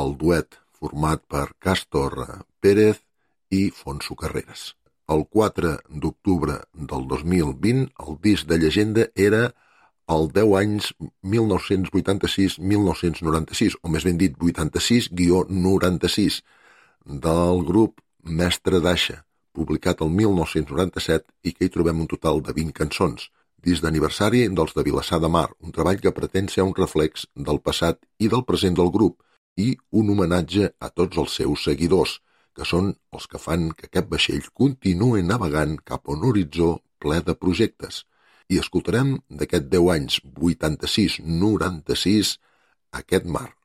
el 0.00 0.14
duet, 0.16 0.56
format 0.72 1.20
per 1.28 1.50
Càstor 1.60 2.16
Pérez 2.64 3.02
i 3.52 3.68
Fonso 3.76 4.16
Carreras. 4.16 4.70
El 5.12 5.26
4 5.28 5.74
d'octubre 6.02 6.56
del 6.72 7.04
2020, 7.12 7.92
el 8.06 8.18
disc 8.24 8.48
de 8.48 8.58
llegenda 8.62 9.06
era 9.14 9.52
el 10.14 10.22
10 10.32 10.56
anys 10.60 10.84
1986-1996, 11.34 13.76
o 13.82 13.88
més 13.90 14.04
ben 14.06 14.16
dit 14.20 14.32
86-96, 14.38 16.42
del 17.26 17.56
grup 17.66 17.92
Mestre 18.22 18.80
d'Aixa, 18.82 19.16
publicat 19.54 20.00
el 20.04 20.10
1997 20.10 21.24
i 21.48 21.50
que 21.54 21.64
hi 21.66 21.74
trobem 21.74 22.00
un 22.02 22.08
total 22.10 22.36
de 22.46 22.52
20 22.54 22.72
cançons, 22.76 23.30
disc 23.66 23.82
d'aniversari 23.82 24.46
dels 24.58 24.74
de 24.76 24.84
Vilassar 24.86 25.20
de 25.22 25.30
Mar, 25.32 25.48
un 25.64 25.70
treball 25.74 26.00
que 26.02 26.14
pretén 26.14 26.46
ser 26.52 26.64
un 26.66 26.74
reflex 26.76 27.26
del 27.34 27.58
passat 27.68 27.96
i 28.18 28.28
del 28.32 28.44
present 28.50 28.76
del 28.78 28.92
grup 28.94 29.14
i 29.56 29.72
un 29.90 30.10
homenatge 30.12 30.70
a 30.78 30.90
tots 30.90 31.16
els 31.22 31.32
seus 31.40 31.64
seguidors, 31.66 32.20
que 32.56 32.64
són 32.64 32.94
els 33.12 33.26
que 33.30 33.40
fan 33.42 33.70
que 33.76 33.88
aquest 33.88 34.08
vaixell 34.12 34.44
continuï 34.62 35.22
navegant 35.22 35.76
cap 35.90 36.06
a 36.06 36.14
un 36.14 36.24
horitzó 36.28 36.76
ple 37.02 37.18
de 37.24 37.34
projectes. 37.34 38.04
I 38.46 38.62
escoltarem 38.62 39.18
d'aquest 39.28 39.64
10 39.72 39.90
anys 39.96 40.20
86-96 40.38 42.38
aquest 43.02 43.26
mar. 43.26 43.55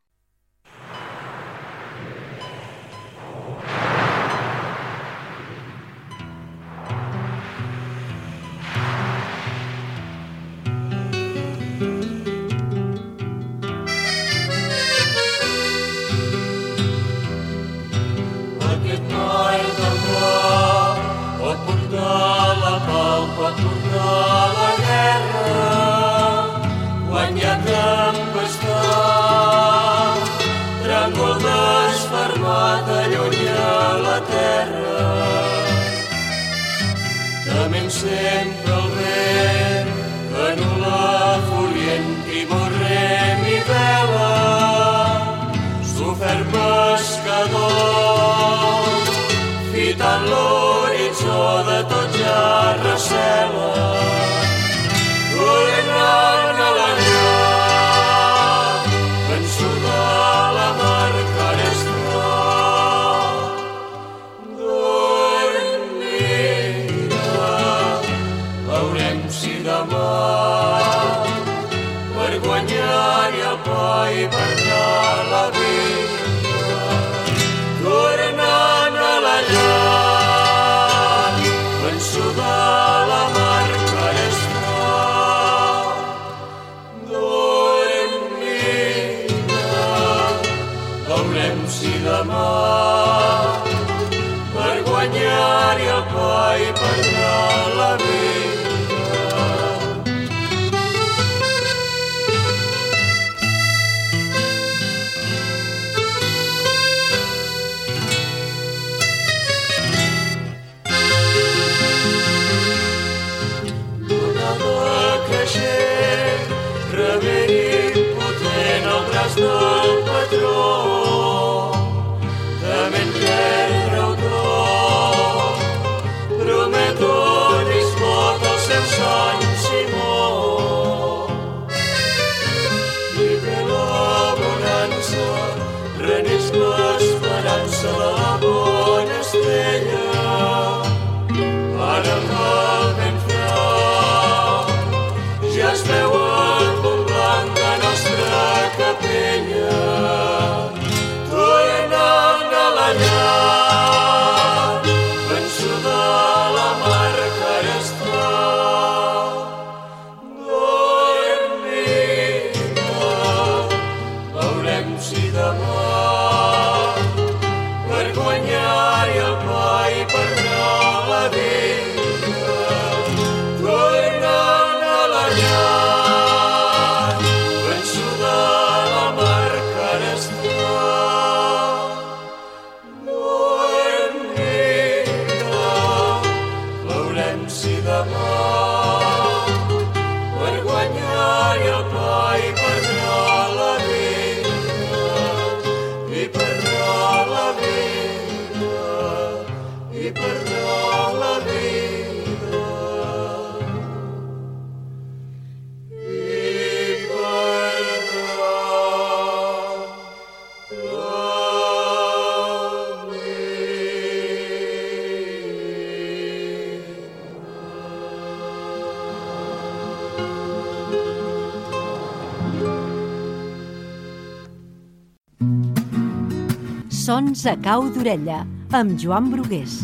A 227.51 227.57
cau 227.59 227.89
d'orella, 227.91 228.45
amb 228.71 228.93
Joan 228.95 229.25
Brugués. 229.27 229.81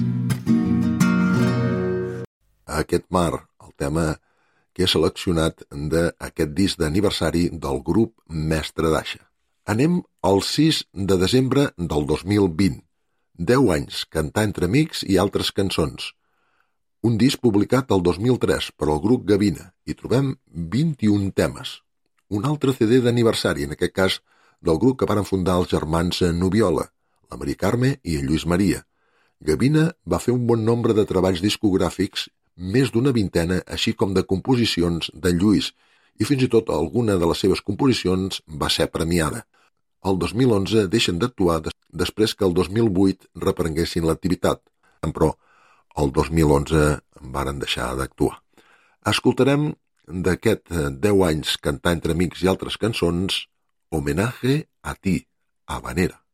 Aquest 2.80 3.04
mar, 3.12 3.42
el 3.60 3.74
tema 3.76 4.06
que 4.72 4.86
he 4.86 4.88
seleccionat 4.88 5.66
d'aquest 5.92 6.54
disc 6.56 6.80
d'aniversari 6.80 7.50
del 7.66 7.84
grup 7.90 8.14
Mestre 8.54 8.94
d'Aixa. 8.94 9.20
Anem 9.68 10.00
al 10.32 10.40
6 10.48 10.82
de 11.12 11.20
desembre 11.20 11.68
del 11.76 12.08
2020. 12.08 12.80
10 13.52 13.70
anys 13.76 14.06
cantar 14.16 14.48
entre 14.48 14.72
amics 14.72 15.04
i 15.04 15.20
altres 15.20 15.52
cançons. 15.52 16.14
Un 17.04 17.20
disc 17.20 17.44
publicat 17.44 17.92
el 17.92 18.00
2003 18.10 18.72
per 18.80 18.88
al 18.88 19.04
grup 19.04 19.28
Gavina. 19.28 19.74
Hi 19.84 20.00
trobem 20.00 20.38
21 20.78 21.34
temes. 21.36 21.82
Un 22.32 22.48
altre 22.48 22.72
CD 22.80 23.04
d'aniversari, 23.04 23.68
en 23.68 23.76
aquest 23.76 24.00
cas 24.04 24.22
del 24.62 24.80
grup 24.80 25.02
que 25.02 25.10
varen 25.10 25.28
fundar 25.28 25.60
els 25.60 25.76
germans 25.76 26.24
Nubiola, 26.32 26.94
la 27.32 27.38
Maria 27.38 27.60
Carme 27.64 27.98
i 28.04 28.18
en 28.20 28.28
Lluís 28.28 28.46
Maria. 28.46 28.84
Gavina 29.40 29.92
va 30.06 30.20
fer 30.24 30.34
un 30.34 30.48
bon 30.50 30.64
nombre 30.66 30.96
de 30.98 31.06
treballs 31.06 31.44
discogràfics 31.44 32.28
més 32.58 32.90
d'una 32.92 33.14
vintena, 33.14 33.62
així 33.68 33.94
com 33.94 34.14
de 34.14 34.24
composicions 34.26 35.12
de 35.14 35.34
Lluís, 35.36 35.74
i 36.18 36.26
fins 36.26 36.44
i 36.44 36.50
tot 36.50 36.72
alguna 36.74 37.18
de 37.22 37.30
les 37.30 37.44
seves 37.44 37.62
composicions 37.62 38.42
va 38.48 38.70
ser 38.74 38.90
premiada. 38.90 39.44
El 40.06 40.18
2011 40.18 40.88
deixen 40.90 41.20
d'actuar 41.22 41.62
des 41.66 41.76
després 41.92 42.34
que 42.36 42.46
el 42.46 42.54
2008 42.58 43.30
reprenguessin 43.44 44.06
l'activitat, 44.08 44.62
però 45.14 45.32
el 45.98 46.12
2011 46.14 46.84
varen 47.34 47.60
deixar 47.62 47.94
d'actuar. 47.98 48.42
Escoltarem 49.08 49.72
d'aquest 50.08 50.70
10 50.72 51.24
anys 51.30 51.58
cantar 51.64 51.96
entre 51.98 52.16
amics 52.18 52.44
i 52.44 52.52
altres 52.52 52.78
cançons 52.78 53.46
Homenaje 53.90 54.68
a 54.84 54.96
ti, 54.96 55.22
Habanera. 55.66 56.27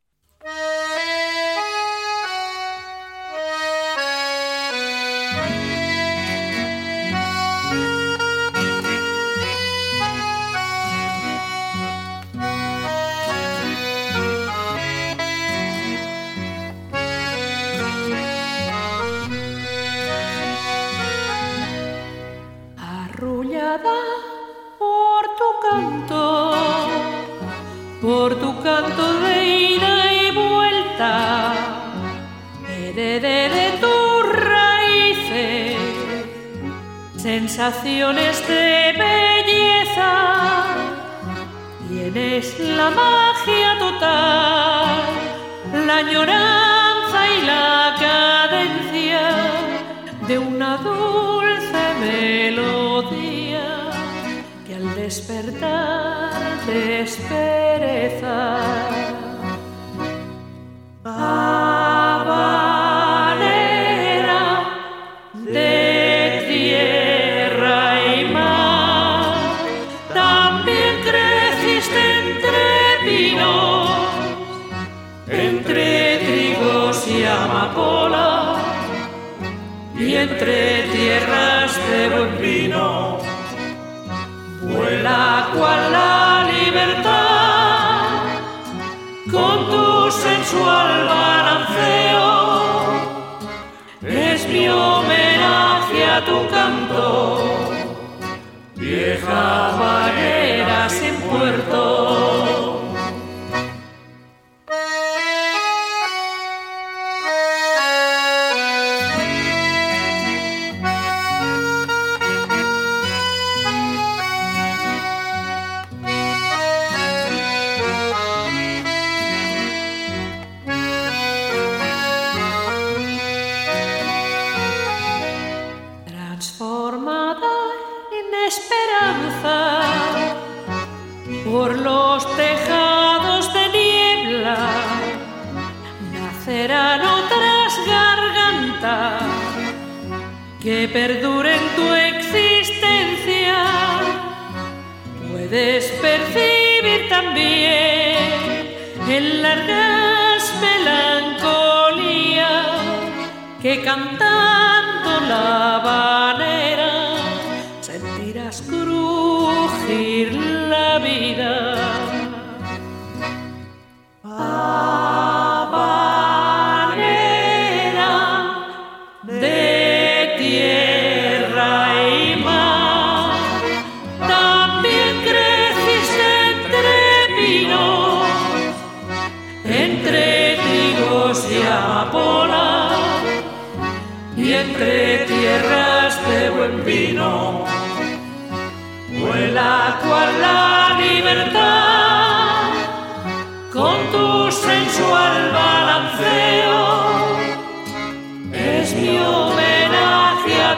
Canto 28.76 29.20
de 29.20 29.36
ida 29.76 30.14
y 30.14 30.32
vuelta, 30.32 31.54
heredé 32.68 33.42
de 33.58 33.68
tus 33.84 34.20
raíces, 34.52 35.78
sensaciones 37.16 38.36
de 38.48 38.96
belleza, 39.04 40.12
tienes 41.88 42.60
la 42.60 42.90
magia 42.90 43.78
total, 43.78 44.90
la 45.86 45.98
añoranza 45.98 47.20
y 47.38 47.46
la 47.46 47.96
cadencia 48.08 49.24
de 50.28 50.40
una 50.40 50.78
dulce 50.78 51.82
melodía 52.00 53.43
despertar 55.04 56.32
despereza. 56.66 58.38
Habanera 61.04 62.44
de 65.34 66.46
tierra 66.52 67.80
y 68.16 68.18
mar, 68.38 69.36
también 70.14 70.94
creciste 71.08 72.02
entre 72.24 72.64
pinos, 73.06 73.90
entre 75.28 75.88
trigos 76.28 76.96
y 77.10 77.26
amapolas 77.26 78.58
y 80.00 80.16
entre 80.16 80.84
tierras 80.94 81.63
vuela 85.54 85.60
cual 85.60 85.92
la 85.92 86.52
libertad 86.52 88.14
con 89.32 89.70
tu 89.72 90.12
sensual 90.12 91.08
balanceo 91.08 92.32
es 94.02 94.48
mi 94.48 94.68
homenaje 94.68 96.06
a 96.06 96.26
tu 96.26 96.38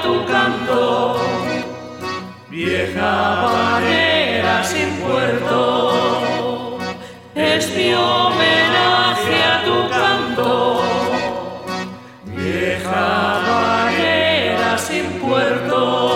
tu 0.02 0.26
canto 0.26 1.16
vieja 2.50 3.10
habanera 3.42 4.64
sin 4.64 4.90
puerto 5.00 6.78
es 7.36 7.76
mi 7.76 7.94
homenaje 7.94 9.36
a 9.54 9.56
tu 9.66 9.78
canto 9.90 10.82
vieja 12.26 13.04
habanera 13.36 14.78
sin 14.78 15.06
puerto. 15.20 16.16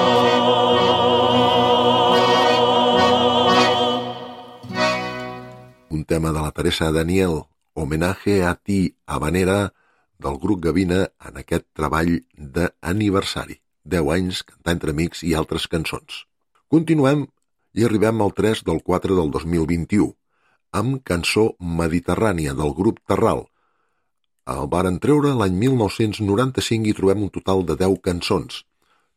un 5.90 6.06
tema 6.06 6.32
de 6.32 6.42
la 6.42 6.52
Teresa 6.52 6.92
Daniel, 6.92 7.44
homenatge 7.74 8.44
a 8.44 8.56
ti, 8.56 8.96
Habanera, 9.06 9.74
del 10.20 10.38
grup 10.38 10.64
Gavina 10.64 11.08
en 11.26 11.40
aquest 11.42 11.66
treball 11.74 12.20
d'aniversari. 12.36 13.60
10 13.92 14.16
anys 14.16 14.42
cantar 14.48 14.78
entre 14.78 14.96
amics 14.96 15.26
i 15.28 15.36
altres 15.42 15.68
cançons. 15.68 16.24
Continuem 16.70 17.28
i 17.74 17.86
arribem 17.86 18.22
al 18.22 18.36
3 18.38 18.66
del 18.68 18.84
4 18.86 19.18
del 19.20 19.32
2021, 19.38 20.12
amb 20.82 21.00
cançó 21.12 21.52
mediterrània 21.82 22.54
del 22.58 22.76
grup 22.78 23.02
Terral, 23.10 23.48
El 24.50 24.68
varen 24.74 24.96
treure 24.98 25.32
l'any 25.38 25.58
1995 25.62 26.90
i 26.90 26.94
trobem 26.98 27.26
un 27.26 27.30
total 27.34 27.60
de 27.70 27.76
10 27.82 28.00
cançons. 28.06 28.64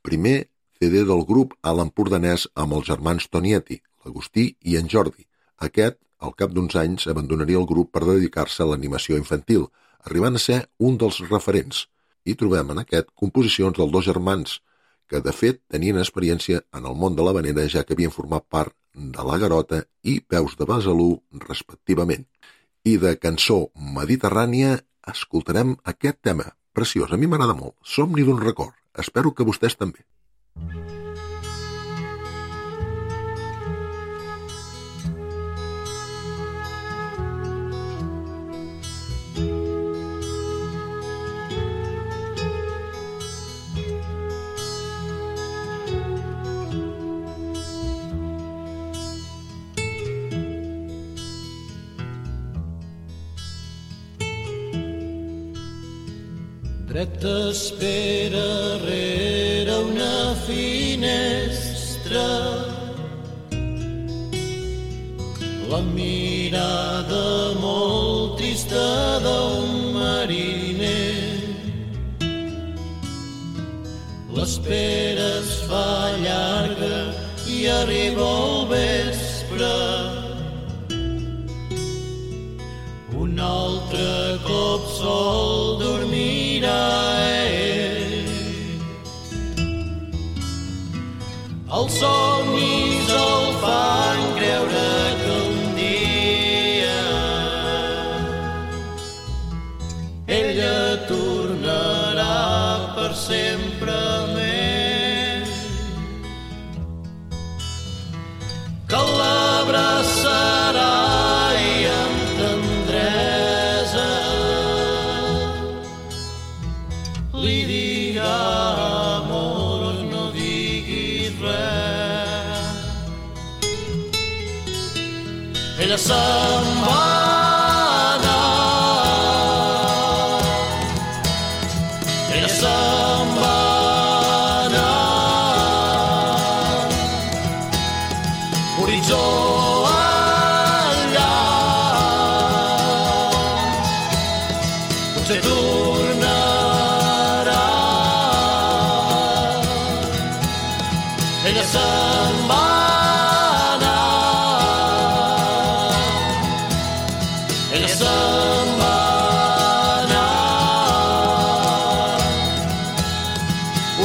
Primer 0.04 0.34
CD 0.76 1.04
del 1.08 1.22
grup 1.30 1.54
a 1.62 1.72
l'Empordanès 1.78 2.44
amb 2.64 2.76
els 2.78 2.88
germans 2.90 3.28
Tonietti, 3.32 3.78
l'Agustí 4.04 4.44
i 4.68 4.76
en 4.80 4.90
Jordi. 4.94 5.24
Aquest, 5.68 5.96
al 6.20 6.34
cap 6.42 6.52
d'uns 6.52 6.76
anys, 6.82 7.06
abandonaria 7.12 7.60
el 7.62 7.68
grup 7.70 7.92
per 7.94 8.04
dedicar-se 8.04 8.60
a 8.64 8.68
l'animació 8.72 9.16
infantil, 9.22 9.64
arribant 10.04 10.36
a 10.36 10.42
ser 10.48 10.58
un 10.90 11.00
dels 11.00 11.22
referents. 11.30 11.86
I 12.24 12.36
trobem 12.38 12.70
en 12.74 12.82
aquest 12.82 13.10
composicions 13.18 13.78
dels 13.78 13.92
dos 13.92 14.06
germans, 14.06 14.60
que 15.08 15.20
de 15.20 15.32
fet 15.36 15.60
tenien 15.68 15.98
experiència 16.00 16.62
en 16.72 16.86
el 16.88 16.96
món 16.96 17.16
de 17.18 17.26
la 17.26 17.34
vanera 17.36 17.66
ja 17.68 17.82
que 17.84 17.96
havien 17.96 18.14
format 18.14 18.46
part 18.48 18.74
de 18.94 19.26
la 19.28 19.38
Garota 19.42 19.82
i 20.02 20.20
Peus 20.20 20.56
de 20.56 20.68
Besalú, 20.68 21.10
respectivament. 21.48 22.24
I 22.84 22.96
de 23.02 23.14
cançó 23.20 23.58
mediterrània 23.98 24.78
escoltarem 25.12 25.76
aquest 25.94 26.22
tema, 26.22 26.48
preciós, 26.72 27.12
a 27.12 27.20
mi 27.20 27.28
m'agrada 27.28 27.58
molt, 27.58 27.76
Somni 27.84 28.24
d'un 28.24 28.40
record. 28.40 28.74
Espero 28.98 29.34
que 29.34 29.46
vostès 29.48 29.76
també. 29.76 30.06
Dret 56.92 57.24
espera 57.24 58.76
rere 58.84 59.76
una 59.80 60.34
finestra. 60.44 62.24
La 65.70 65.80
mirada 65.80 67.56
molt 67.64 68.36
trista 68.36 68.84
d'un 69.24 69.96
mariner. 69.96 71.32
L'espera 74.36 75.30
es 75.40 75.54
fa 75.72 76.12
llarga 76.26 76.98
i 77.48 77.64
arriba 77.80 78.28
el 78.36 78.68
vespre 78.68 79.01
Els 92.02 92.10
somnis 92.10 93.10
el 93.14 93.52
fan 93.62 94.01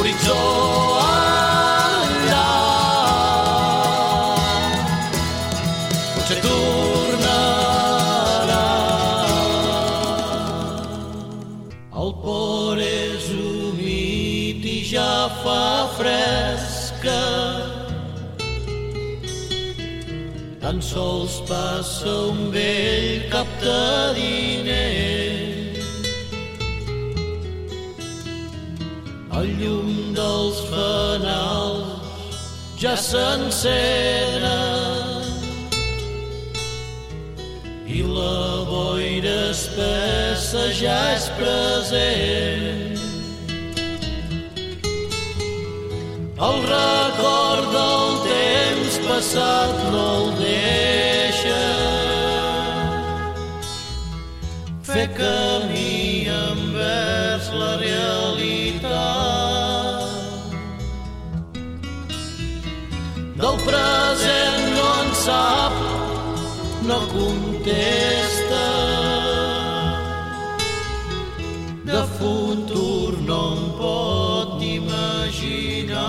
horitzó 0.08 0.42
enllà 1.04 2.44
potser 6.14 6.38
tornarà. 6.44 7.88
El 12.02 12.10
por 12.22 12.80
és 12.80 13.28
humit 13.34 14.64
i 14.64 14.78
ja 14.92 15.28
fa 15.42 15.66
fresca. 15.98 17.20
Tan 20.62 20.80
sols 20.80 21.42
passa 21.52 22.16
un 22.32 22.48
vell 22.56 23.28
cap 23.34 23.48
de 23.60 23.84
diner. 24.16 25.07
Ja 32.88 32.96
s'encenen 32.96 34.48
i 37.84 38.00
la 38.02 38.64
boira 38.68 39.50
espessa 39.50 40.62
ja 40.80 40.96
és 41.16 41.26
present. 41.40 42.96
El 46.48 46.56
record 46.70 47.68
del 47.76 48.08
temps 48.30 48.98
passat 49.10 49.76
no 49.92 50.06
el 50.16 50.26
deixa 50.40 51.62
fer 54.88 55.08
camí 55.20 56.02
envers 56.40 57.52
la 57.60 57.72
realitat. 57.84 59.17
Present 63.68 64.64
no 64.76 64.88
en 65.02 65.10
sap 65.24 65.74
no 66.88 66.98
contesta. 67.12 68.66
De 71.90 72.02
futur 72.18 73.12
no 73.28 73.40
em 73.52 73.62
pot 73.80 74.62
imaginar. 74.62 76.08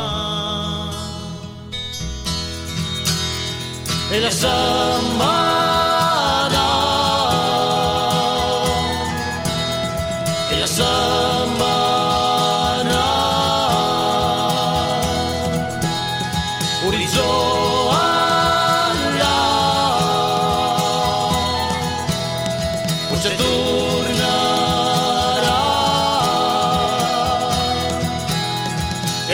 Ella 4.12 4.32
se'n 4.42 5.06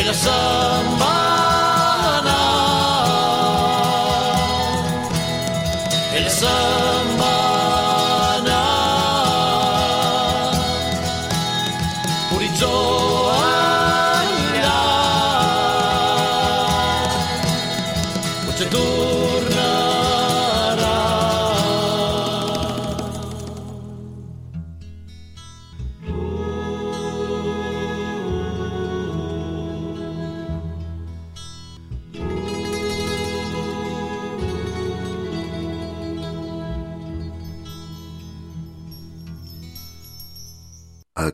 Ella 0.05 0.13
se'n 0.13 0.97
va 0.99 1.24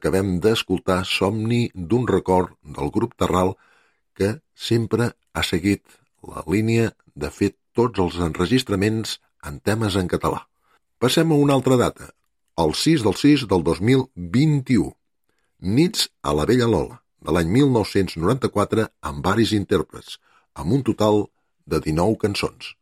acabem 0.01 0.39
d'escoltar 0.41 1.03
Somni 1.05 1.67
d'un 1.75 2.07
record 2.09 2.55
del 2.65 2.89
grup 2.89 3.13
Terral 3.21 3.53
que 4.17 4.39
sempre 4.57 5.11
ha 5.33 5.43
seguit 5.45 5.83
la 6.25 6.41
línia 6.49 6.87
de 7.13 7.29
fer 7.29 7.51
tots 7.77 8.01
els 8.01 8.17
enregistraments 8.17 9.19
en 9.45 9.59
temes 9.61 9.95
en 10.01 10.09
català. 10.09 10.47
Passem 10.97 11.29
a 11.29 11.37
una 11.37 11.53
altra 11.53 11.77
data, 11.77 12.09
el 12.57 12.73
6 12.73 13.05
del 13.05 13.15
6 13.19 13.45
del 13.51 13.61
2021. 13.67 14.89
Nits 15.77 16.09
a 16.25 16.33
la 16.33 16.47
Vella 16.49 16.65
Lola, 16.65 16.97
de 17.21 17.35
l'any 17.37 17.51
1994, 17.53 18.87
amb 19.05 19.21
varis 19.25 19.53
intèrprets, 19.53 20.17
amb 20.57 20.73
un 20.77 20.81
total 20.81 21.27
de 21.69 21.77
19 21.77 22.17
cançons. 22.25 22.73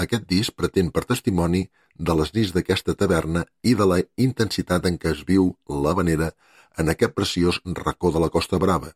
Aquest 0.00 0.24
disc 0.24 0.56
pretén 0.56 0.88
per 0.88 1.04
testimoni 1.04 1.66
de 2.00 2.16
les 2.16 2.32
nits 2.32 2.54
d'aquesta 2.56 2.96
taverna 2.96 3.44
i 3.62 3.76
de 3.76 3.88
la 3.88 4.00
intensitat 4.16 4.88
en 4.88 4.96
què 4.96 5.12
es 5.12 5.20
viu 5.28 5.52
la 5.68 5.92
vanera 6.00 6.32
en 6.78 6.92
aquest 6.92 7.14
preciós 7.14 7.60
racó 7.64 8.12
de 8.12 8.22
la 8.22 8.30
Costa 8.30 8.58
Brava. 8.62 8.92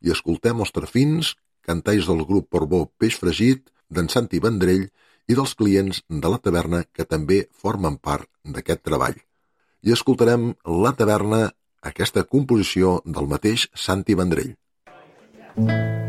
I 0.00 0.12
escoltem 0.14 0.60
els 0.64 0.72
trafins, 0.72 1.34
cantalls 1.66 2.08
del 2.08 2.24
grup 2.28 2.48
Porbó 2.50 2.86
Peix 2.98 3.18
Fregit, 3.20 3.68
d'en 3.90 4.08
Santi 4.08 4.40
Vendrell 4.40 4.88
i 5.28 5.36
dels 5.36 5.54
clients 5.54 6.02
de 6.08 6.32
la 6.32 6.38
taverna 6.38 6.84
que 6.92 7.04
també 7.04 7.44
formen 7.62 7.98
part 7.98 8.28
d'aquest 8.44 8.84
treball. 8.86 9.18
I 9.82 9.94
escoltarem 9.96 10.52
La 10.84 10.92
taverna, 10.96 11.50
aquesta 11.92 12.24
composició 12.24 13.00
del 13.04 13.30
mateix 13.30 13.68
Santi 13.74 14.14
Vendrell. 14.14 14.54
en 15.56 15.99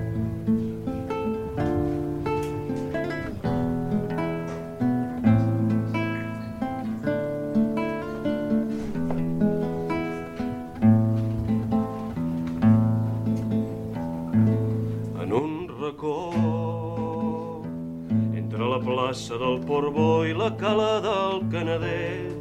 plaça 19.12 19.36
del 19.36 19.60
Porbó 19.68 20.24
i 20.24 20.32
la 20.32 20.56
cala 20.56 21.04
del 21.04 21.44
Canader. 21.52 22.32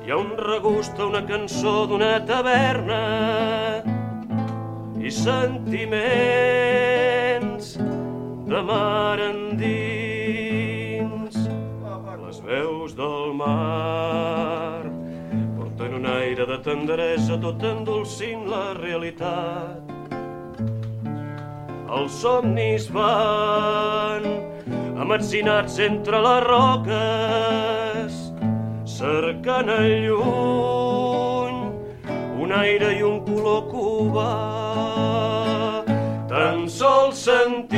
Hi 0.00 0.08
ha 0.08 0.16
un 0.16 0.32
regust 0.38 0.96
a 0.96 1.04
una 1.10 1.20
cançó 1.28 1.84
d'una 1.90 2.24
taverna 2.24 3.84
i 4.96 5.12
sentiments 5.12 5.76
de 8.48 8.60
mar 8.70 9.20
endins. 9.26 11.36
Les 12.24 12.40
veus 12.48 12.96
del 12.96 13.36
mar 13.42 14.88
porten 15.58 15.90
un 16.00 16.08
aire 16.16 16.48
de 16.48 16.58
tendresa 16.64 17.36
tot 17.44 17.60
endolcint 17.74 18.48
la 18.48 18.72
realitat 18.80 19.79
els 22.00 22.14
somnis 22.22 22.86
van 22.94 24.24
ametzinats 25.02 25.74
entre 25.84 26.20
les 26.24 26.40
roques, 26.46 28.12
cercant 28.88 29.68
el 29.74 30.06
lluny 30.06 31.58
un 32.40 32.54
aire 32.56 32.94
i 32.96 33.02
un 33.04 33.20
color 33.28 33.62
cubà. 33.72 34.32
Tan 36.32 36.64
sols 36.72 37.16
sentint 37.28 37.68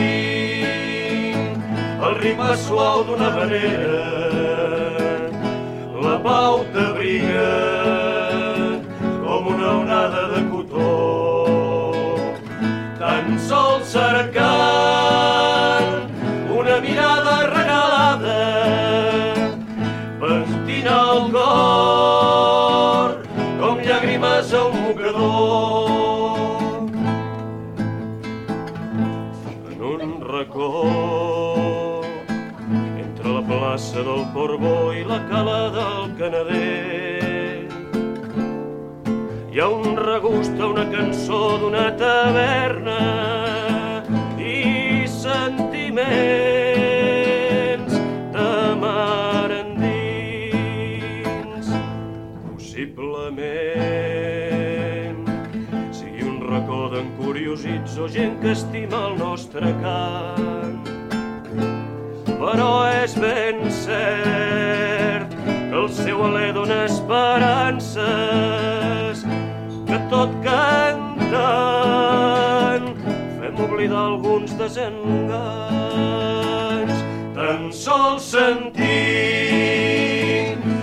el 2.07 2.14
ritme 2.23 2.55
suau 2.68 2.99
d'una 3.11 3.31
manera, 3.41 4.07
la 6.07 6.16
pau 6.23 6.55
t'abriga 6.75 7.72
cercant 13.93 15.88
una 16.59 16.76
mirada 16.80 17.34
regalada 17.53 18.36
pentina 20.22 20.95
el 21.16 21.26
cor 21.34 23.11
com 23.61 23.82
llàgrimes 23.88 24.55
a 24.57 24.62
un 24.70 24.76
mocador. 24.86 26.30
En 29.72 29.78
un 29.90 30.03
racó 30.32 30.70
entre 33.05 33.28
la 33.36 33.45
plaça 33.53 33.99
del 34.09 34.24
Porbó 34.32 34.76
i 34.97 35.05
la 35.12 35.20
cala 35.28 35.61
del 35.76 36.16
Canader 36.22 37.68
hi 39.53 39.61
ha 39.61 39.68
un 39.68 39.97
regust 40.01 40.57
a 40.57 40.66
una 40.72 40.88
cançó 40.97 41.45
d'una 41.61 41.86
taverna 42.01 43.41
sentiments 46.62 47.92
de 48.32 48.74
mar 48.80 49.50
endins. 49.50 50.53
Possiblement 52.53 53.61
sigui 55.92 56.22
un 56.26 56.40
racó 56.48 56.88
d'encuriosits 56.92 57.98
o 57.98 58.09
gent 58.09 58.40
que 58.42 58.50
estima 58.53 58.98
el 59.11 59.14
nostre 59.18 59.68
cant. 59.82 60.82
Però 62.26 62.72
és 63.03 63.12
ben 63.20 63.70
cert 63.70 65.30
que 65.46 65.76
el 65.78 65.88
seu 65.94 66.18
alè 66.26 66.53
dona 66.53 66.84
esperances 66.84 68.03
que 69.86 69.98
tot 70.11 70.30
cantant 70.42 70.91
fem 73.83 73.91
oblidar 73.91 74.07
alguns 74.07 74.53
desenganys. 74.53 74.93
Tan 77.35 77.72
sols 77.72 78.22
sentint 78.22 78.83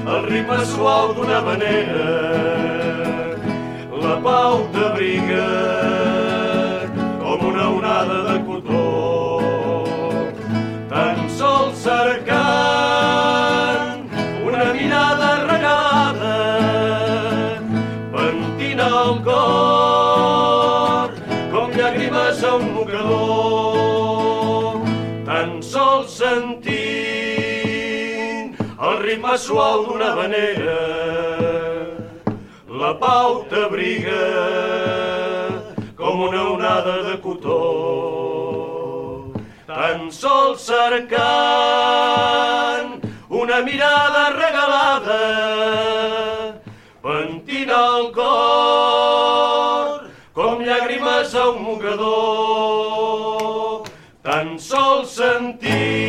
el 0.07 0.25
ritme 0.27 0.65
suau 0.65 1.13
d'una 1.13 1.41
manera, 1.41 2.09
la 4.01 4.15
pau 4.23 4.67
t'abriga 4.73 5.78
ritme 29.09 29.33
suau 29.37 29.85
d'una 29.87 30.09
vanera 30.13 30.81
la 32.81 32.91
pau 33.01 33.29
t'abriga 33.49 34.25
com 35.97 36.21
una 36.27 36.41
onada 36.53 36.95
de 37.07 37.15
cotó. 37.23 37.61
Tan 39.65 39.99
sols 40.13 40.59
cercant 40.69 42.09
una 43.41 43.57
mirada 43.69 44.23
regalada 44.37 45.23
pentina 47.01 47.79
el 47.95 48.05
cor 48.19 49.87
com 50.37 50.55
llàgrimes 50.69 51.29
a 51.33 51.43
un 51.55 51.59
mocador. 51.71 52.29
Tan 54.21 54.47
sols 54.69 55.09
sentint 55.17 56.08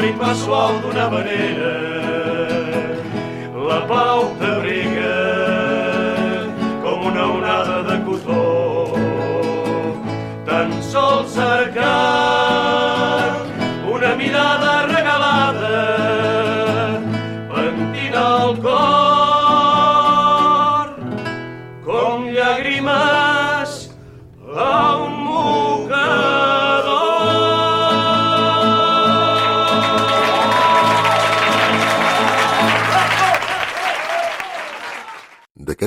ritme 0.00 0.34
suau 0.34 0.78
d'una 0.82 1.08
manera. 1.10 1.72
La 3.68 3.80
pau 3.88 4.20
t'abriga 4.40 4.93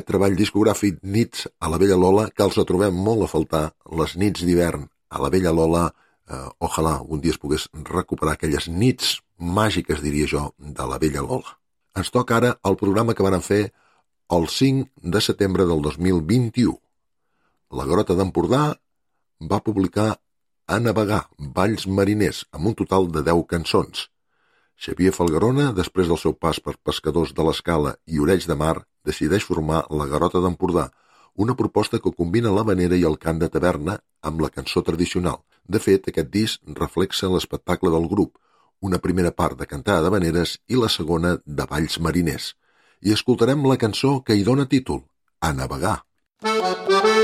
treball 0.08 0.36
discogràfic 0.40 1.02
Nits 1.04 1.48
a 1.60 1.70
la 1.72 1.80
Vella 1.82 1.98
Lola, 2.00 2.28
que 2.32 2.46
els 2.46 2.58
trobem 2.70 2.96
molt 3.08 3.26
a 3.26 3.32
faltar 3.32 3.64
les 4.00 4.16
nits 4.16 4.46
d'hivern 4.48 4.88
a 5.10 5.22
la 5.24 5.32
Vella 5.34 5.52
Lola. 5.52 5.88
Eh, 6.28 6.48
ojalà 6.64 6.98
un 7.04 7.22
dia 7.24 7.36
es 7.36 7.40
pogués 7.42 7.68
recuperar 7.92 8.36
aquelles 8.36 8.68
nits 8.68 9.18
màgiques, 9.38 10.02
diria 10.04 10.28
jo, 10.28 10.52
de 10.58 10.88
la 10.88 11.00
Vella 11.00 11.24
Lola. 11.26 11.58
Ens 11.98 12.12
toca 12.14 12.38
ara 12.38 12.56
el 12.70 12.78
programa 12.80 13.16
que 13.16 13.26
van 13.26 13.44
fer 13.44 13.64
el 14.38 14.48
5 14.52 15.12
de 15.16 15.22
setembre 15.22 15.66
del 15.66 15.82
2021. 15.82 16.76
La 17.78 17.86
Grota 17.88 18.16
d'Empordà 18.16 18.64
va 19.52 19.64
publicar 19.64 20.16
A 20.68 20.82
navegar, 20.84 21.22
Valls 21.56 21.86
Mariners, 21.88 22.42
amb 22.52 22.68
un 22.68 22.74
total 22.76 23.06
de 23.08 23.22
10 23.24 23.46
cançons. 23.48 24.10
Xavier 24.78 25.12
Falgarona, 25.14 25.72
després 25.74 26.10
del 26.10 26.20
seu 26.22 26.36
pas 26.38 26.60
per 26.62 26.76
Pescadors 26.86 27.34
de 27.34 27.46
l'Escala 27.46 27.96
i 28.06 28.22
Orells 28.22 28.46
de 28.50 28.56
Mar, 28.56 28.76
decideix 29.10 29.46
formar 29.50 29.84
La 29.90 30.06
Garota 30.12 30.42
d'Empordà, 30.44 30.88
una 31.46 31.56
proposta 31.58 32.00
que 32.04 32.14
combina 32.14 32.54
la 32.54 32.66
vanera 32.68 32.98
i 32.98 33.06
el 33.10 33.18
cant 33.18 33.42
de 33.42 33.50
taverna 33.50 33.98
amb 34.22 34.42
la 34.42 34.52
cançó 34.54 34.84
tradicional. 34.86 35.42
De 35.66 35.82
fet, 35.82 36.10
aquest 36.10 36.30
disc 36.34 36.78
reflexa 36.80 37.30
l'espectacle 37.34 37.94
del 37.94 38.08
grup, 38.14 38.38
una 38.82 39.02
primera 39.02 39.34
part 39.34 39.58
de 39.58 39.66
cantar 39.66 40.00
de 40.06 40.14
veneres 40.14 40.58
i 40.70 40.78
la 40.78 40.90
segona 40.94 41.38
de 41.46 41.70
balls 41.70 42.00
mariners. 42.00 42.54
I 43.02 43.14
escoltarem 43.18 43.66
la 43.66 43.82
cançó 43.82 44.20
que 44.22 44.38
hi 44.38 44.46
dona 44.46 44.70
títol, 44.70 45.06
A 45.40 45.54
navegar. 45.54 46.02
Patró, 46.42 47.17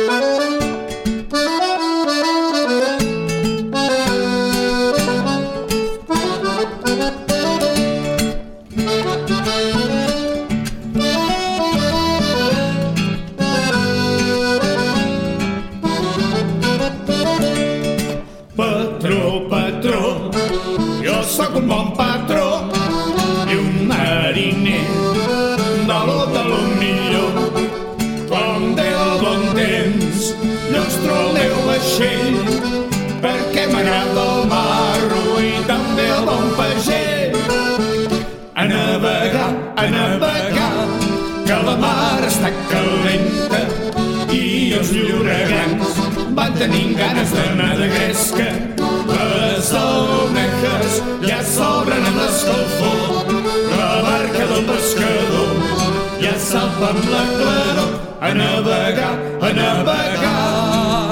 està 42.43 42.49
calenta 42.67 43.59
i 44.35 44.73
els 44.75 44.89
lloregans 44.91 45.93
van 46.35 46.55
tenint 46.57 46.91
ganes 46.97 47.31
d'anar 47.31 47.69
de 47.79 47.87
gresca. 47.93 48.47
Les 49.07 49.69
almejes 49.79 50.97
ja 51.23 51.39
s'obren 51.53 52.03
amb 52.09 52.19
l'escalfor, 52.19 53.31
la 53.71 53.91
barca 54.09 54.49
del 54.51 54.67
pescador 54.73 55.55
ja 56.19 56.35
salpa 56.49 56.91
amb 56.91 57.07
la 57.13 57.23
claror. 57.37 57.93
A 58.23 58.33
navegar, 58.35 59.15
a 59.39 59.49
navegar, 59.55 60.35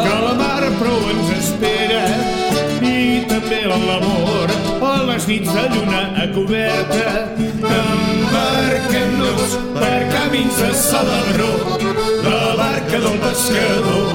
que 0.04 0.14
la 0.26 0.34
mar 0.40 0.70
prou 0.80 1.02
ens 1.16 1.32
espera 1.40 2.06
i 2.82 3.24
també 3.32 3.66
l'amor 3.68 4.06
a 4.08 4.11
nits 5.32 5.54
de 5.54 5.62
lluna 5.74 6.02
a 6.24 6.28
coberta. 6.34 7.06
Embarquem-nos 7.80 9.52
per 9.80 10.00
camins 10.14 10.58
de 10.58 10.74
Salabró, 10.74 11.54
la 12.26 12.56
barca 12.62 13.00
del 13.06 13.18
pescador 13.28 14.12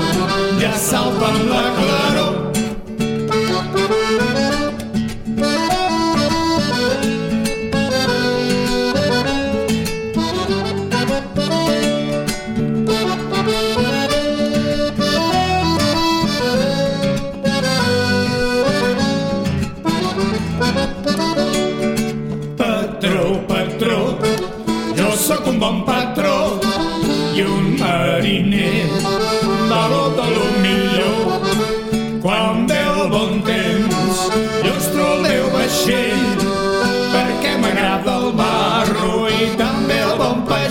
ja 0.61 0.75
salpa 0.91 1.33
amb 1.33 1.49
la 1.55 1.65
claror. 1.79 2.56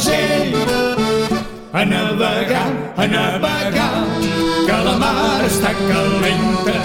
Pagell. 0.05 0.53
A 1.73 1.85
navegar, 1.85 2.71
a 2.95 3.07
navegar, 3.07 4.07
que 4.65 4.77
la 4.85 4.95
mar 4.97 5.41
està 5.43 5.73
calenta 5.75 6.75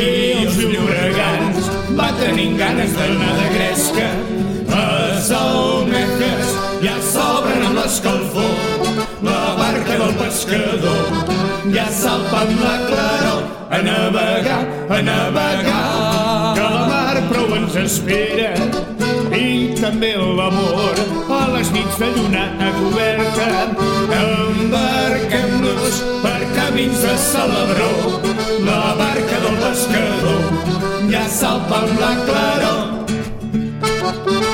i 0.00 0.44
els 0.44 0.56
lloregans 0.56 1.68
va 1.98 2.08
tenint 2.18 2.56
ganes 2.58 2.94
d'anar 2.96 3.34
de 3.40 3.48
gresca. 3.54 4.08
Les 4.70 5.30
almejes 5.30 6.54
ja 6.82 6.96
s'obren 7.12 7.66
amb 7.68 7.76
l'escalfor, 7.78 8.88
la 9.22 9.42
barca 9.60 9.98
del 10.00 10.16
pescador 10.22 11.04
ja 11.74 11.86
salpa 11.92 12.46
amb 12.46 12.64
la 12.64 12.76
claror. 12.88 13.44
A 13.74 13.78
navegar, 13.82 14.60
a 14.88 15.00
navegar, 15.02 15.84
que 16.56 16.66
la 16.74 16.84
mar 16.88 17.16
prou 17.28 17.56
ens 17.58 17.76
espera 17.84 18.52
i 19.36 19.74
també 19.80 20.12
l'amor 20.16 20.94
a 21.38 21.40
les 21.54 21.70
nits 21.74 21.98
de 21.98 22.08
lluna 22.16 22.44
a 22.66 22.70
coberta. 22.78 23.48
Embarquem-nos 24.20 25.94
per 26.22 26.40
camins 26.56 27.02
de 27.02 27.14
Salabró, 27.28 27.92
la 28.68 28.82
barca 29.00 29.36
del 29.46 29.56
pescador 29.66 30.42
ja 31.10 31.24
salpa 31.28 31.84
amb 31.84 32.00
la 32.00 32.12
claror. 32.26 34.53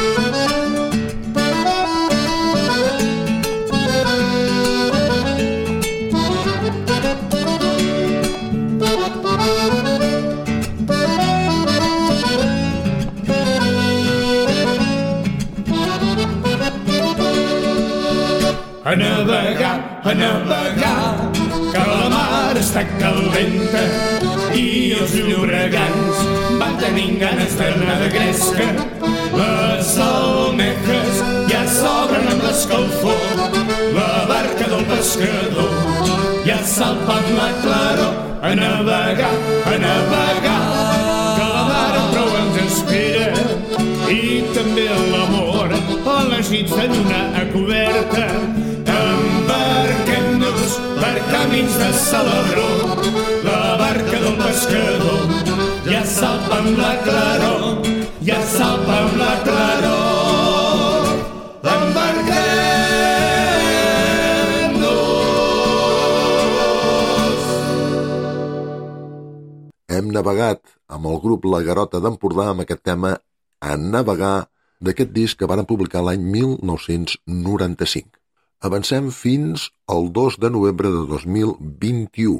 Navegar, 19.31 20.01
a 20.03 20.15
navegar, 20.15 21.31
que 21.73 21.83
la 21.87 22.09
mar 22.11 22.57
està 22.59 22.83
calenta 22.99 23.83
i 24.55 24.93
els 24.99 25.15
lloregans 25.15 26.23
van 26.59 26.75
tenint 26.81 27.19
ganes 27.21 27.55
d'anar 27.59 27.99
de 28.03 28.09
gresca. 28.15 28.67
Les 29.37 29.93
almejes 30.07 31.23
ja 31.53 31.63
s'obren 31.77 32.27
amb 32.33 32.43
l'escalfor, 32.49 33.23
la 33.95 34.11
barca 34.31 34.67
del 34.73 34.85
pescador 34.91 35.71
ja 36.47 36.59
salpa 36.67 37.21
amb 37.21 37.33
la 37.39 37.51
claror. 37.63 38.19
A 38.41 38.55
navegar, 38.57 39.35
a 39.69 39.75
navegar, 39.77 40.61
que 41.37 41.49
la 41.55 41.65
mar 41.69 41.97
prou 42.15 42.31
ens 42.39 42.57
espera 42.63 43.43
i 44.09 44.41
també 44.57 44.87
l'amor 45.13 45.77
a 45.77 46.17
les 46.31 46.51
nits 46.55 46.73
de 46.73 46.89
lluna 46.89 47.21
a 47.37 47.45
coberta. 47.53 48.27
Camins 51.31 51.75
de 51.79 51.93
Salabró, 51.93 52.71
la 53.45 53.77
barca 53.79 54.19
del 54.25 54.37
pescador 54.37 55.21
ja 55.91 56.03
salpa 56.07 56.59
amb 56.61 56.79
la 56.79 56.93
claror, 57.05 57.83
ja 58.23 58.39
salpa 58.47 58.95
amb 59.05 59.17
la 59.19 59.33
claror. 59.47 61.09
Embarquem-nos 61.71 62.31
Hem 69.91 70.07
navegat 70.15 70.61
amb 70.89 71.07
el 71.11 71.19
grup 71.25 71.45
La 71.51 71.61
Garota 71.67 71.99
d'Empordà 72.05 72.45
amb 72.53 72.61
aquest 72.65 72.83
tema 72.87 73.11
A 73.61 73.77
navegar 73.77 74.49
d'aquest 74.81 75.11
disc 75.13 75.37
que 75.37 75.47
van 75.51 75.67
publicar 75.69 76.03
l'any 76.07 76.23
1995. 76.39 78.20
Avancem 78.61 79.07
fins 79.09 79.71
al 79.89 80.11
2 80.13 80.35
de 80.37 80.49
novembre 80.53 80.91
de 80.93 81.07
2021 81.09 82.35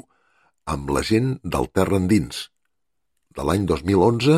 amb 0.69 0.89
la 0.93 1.01
gent 1.01 1.31
del 1.41 1.65
Terra 1.73 1.97
Endins, 1.97 2.43
de 3.33 3.45
l'any 3.47 3.63
2011 3.65 4.35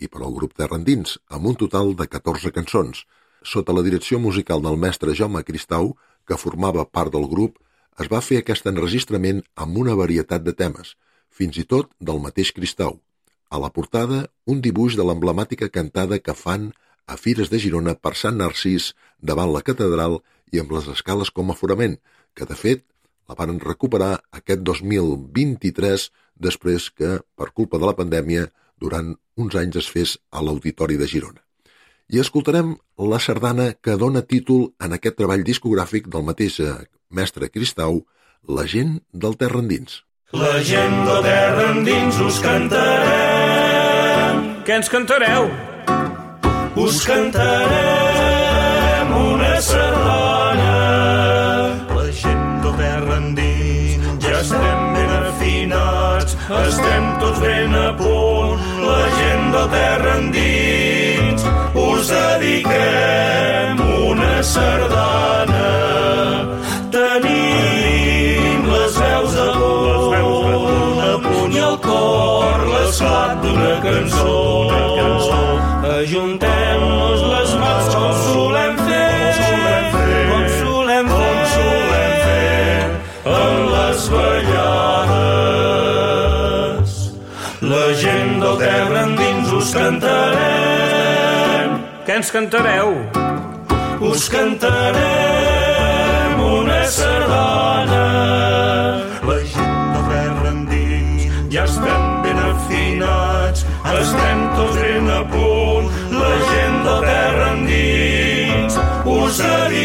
i 0.00 0.08
per 0.08 0.22
al 0.22 0.32
grup 0.32 0.54
Terra 0.56 0.78
Endins, 0.80 1.18
amb 1.28 1.50
un 1.50 1.58
total 1.60 1.92
de 1.98 2.06
14 2.08 2.54
cançons. 2.56 3.02
Sota 3.44 3.74
la 3.76 3.84
direcció 3.84 4.16
musical 4.16 4.64
del 4.64 4.80
mestre 4.80 5.12
Jaume 5.18 5.42
Cristau, 5.44 5.90
que 6.24 6.38
formava 6.40 6.86
part 6.88 7.12
del 7.12 7.28
grup, 7.28 7.60
es 8.00 8.08
va 8.08 8.22
fer 8.24 8.40
aquest 8.40 8.64
enregistrament 8.72 9.42
amb 9.60 9.76
una 9.76 9.98
varietat 10.00 10.40
de 10.46 10.56
temes, 10.56 10.94
fins 11.28 11.60
i 11.60 11.66
tot 11.68 11.92
del 12.00 12.22
mateix 12.24 12.54
Cristau. 12.56 12.96
A 13.52 13.60
la 13.60 13.68
portada, 13.68 14.22
un 14.48 14.64
dibuix 14.64 14.96
de 14.96 15.04
l'emblemàtica 15.04 15.68
cantada 15.68 16.16
que 16.16 16.32
fan 16.32 16.70
a 17.06 17.20
Fires 17.20 17.52
de 17.52 17.60
Girona 17.60 17.92
per 17.92 18.14
Sant 18.16 18.40
Narcís 18.40 18.94
davant 19.20 19.52
la 19.52 19.60
catedral 19.60 20.22
i 20.52 20.62
amb 20.62 20.74
les 20.76 20.90
escales 20.92 21.30
com 21.30 21.50
a 21.50 21.58
forament, 21.58 21.98
que 22.34 22.46
de 22.46 22.58
fet 22.58 22.84
la 23.28 23.36
van 23.38 23.58
recuperar 23.60 24.20
aquest 24.38 24.62
2023 24.62 26.10
després 26.36 26.90
que, 26.90 27.20
per 27.34 27.52
culpa 27.52 27.78
de 27.80 27.86
la 27.88 27.96
pandèmia, 27.98 28.46
durant 28.78 29.14
uns 29.36 29.56
anys 29.56 29.76
es 29.82 29.88
fes 29.90 30.18
a 30.30 30.42
l'Auditori 30.44 30.96
de 31.00 31.08
Girona. 31.10 31.40
I 32.12 32.20
escoltarem 32.22 32.76
la 33.10 33.18
sardana 33.18 33.72
que 33.82 33.96
dona 33.98 34.22
títol 34.22 34.68
en 34.78 34.94
aquest 34.94 35.16
treball 35.18 35.42
discogràfic 35.46 36.06
del 36.12 36.26
mateix 36.28 36.60
eh, 36.60 36.74
mestre 37.10 37.50
Cristau, 37.50 38.04
La 38.46 38.62
gent 38.70 39.00
del 39.10 39.34
terra 39.34 39.58
endins. 39.58 40.04
La 40.30 40.62
gent 40.62 41.00
de 41.08 41.16
terra 41.24 41.64
endins 41.72 42.20
us 42.22 42.38
cantarem. 42.44 44.38
Què 44.68 44.76
ens 44.78 44.92
cantareu? 44.92 45.50
Us 46.78 47.02
cantarem 47.08 49.10
una 49.18 49.58
sardana. 49.58 50.25
Estem 56.50 57.04
tots 57.20 57.40
ben 57.40 57.74
a 57.74 57.92
punt. 57.98 58.60
La 58.86 59.02
gent 59.18 59.46
de 59.54 59.64
terra 59.72 60.16
endins 60.20 61.46
us 61.74 62.10
dediquem 62.12 63.82
una 64.10 64.42
sardana. 64.42 65.70
Tenim 66.94 68.68
les 68.72 69.00
veus 69.02 69.38
a 69.46 69.48
punt, 69.58 71.00
a 71.12 71.16
punt 71.28 71.56
i 71.56 71.64
el 71.70 71.80
cor 71.88 72.68
l'esclat 72.74 73.40
d'una 73.42 73.74
cançó. 73.88 74.36
Ajuntem-nos 75.96 76.55
cantarem, 89.76 91.70
Què 92.06 92.12
ens 92.20 92.30
cantareu? 92.32 92.88
us 94.00 94.28
cantarem 94.30 96.40
una 96.46 96.80
sardana. 96.86 98.04
La 99.28 99.38
gent 99.52 99.78
del 99.92 100.04
terra 100.12 100.48
endins 100.52 101.32
ja 101.54 101.62
estem 101.64 102.04
ben 102.24 102.38
afinats, 102.50 103.60
estem 104.00 104.38
tots 104.56 104.76
ben 104.80 105.06
a 105.10 105.12
punt. 105.32 105.86
La 106.12 106.32
gent 106.52 106.76
del 106.86 107.00
terra 107.10 107.46
endins 107.56 108.72
us 109.04 109.34
dediquem 109.42 109.75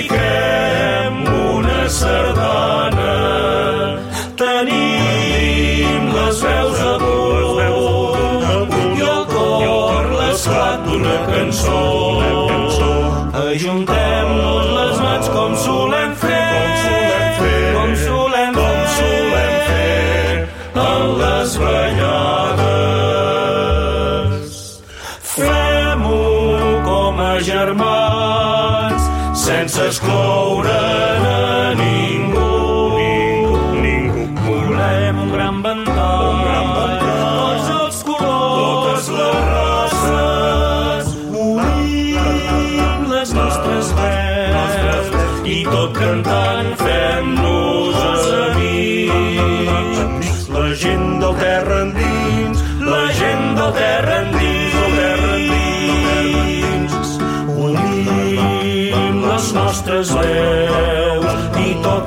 sense 29.71 29.99
excloure 29.99 30.20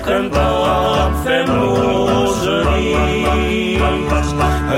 cantant 0.07 1.14
fem-nos 1.24 2.39
amics. 2.59 4.28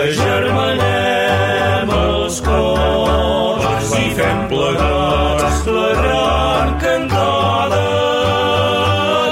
Agermanem 0.00 1.92
els 1.98 2.36
cors 2.48 3.92
i 4.00 4.06
fem 4.18 4.42
plegats 4.50 5.62
la 5.76 5.90
gran 6.00 6.74
cantada. 6.82 7.84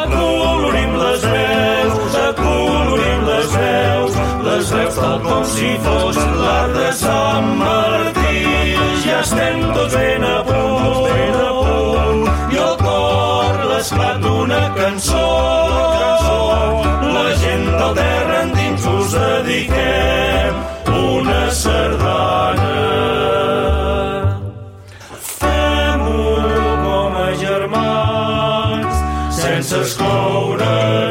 Acolorim 0.05 0.97
les 1.03 1.23
veus, 1.35 2.17
acolorim 2.29 3.21
les 3.33 3.49
veus, 3.59 4.13
les 4.49 4.73
veus 4.79 4.95
tal 5.03 5.21
com 5.29 5.45
si 5.57 5.71
fos 5.89 6.17
l'art 6.41 6.75
de 6.79 6.91
Sant 7.05 7.24
dediquem 19.55 20.55
una 20.93 21.51
sardana. 21.51 22.73
Fem-ho 25.21 26.25
com 26.83 27.17
a 27.17 27.35
germans, 27.35 28.97
sense 29.37 29.77
excloure 29.77 30.65
a 30.65 31.11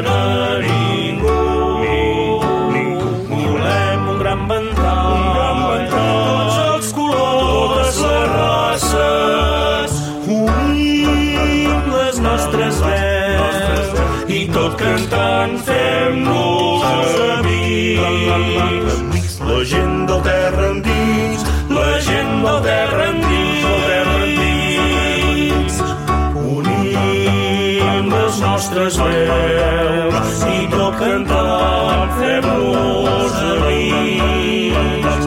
les 28.84 28.96
nostres 28.98 29.28
veus 29.28 30.42
i 30.52 30.66
tot 30.72 30.96
cantant 31.00 32.10
fem-nos 32.18 33.38
amics. 33.52 35.24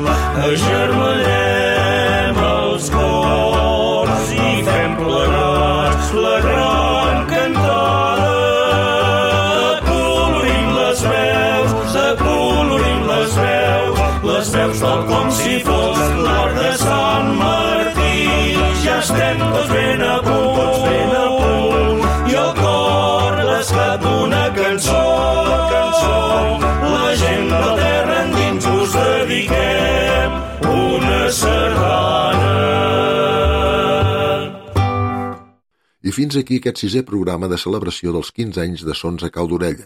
Fins 36.18 36.34
aquí 36.40 36.58
aquest 36.58 36.80
sisè 36.82 37.04
programa 37.06 37.46
de 37.52 37.60
celebració 37.62 38.10
dels 38.16 38.32
15 38.34 38.62
anys 38.64 38.84
de 38.88 38.94
Sons 38.98 39.22
a 39.26 39.30
Cau 39.34 39.46
d'Orella, 39.50 39.86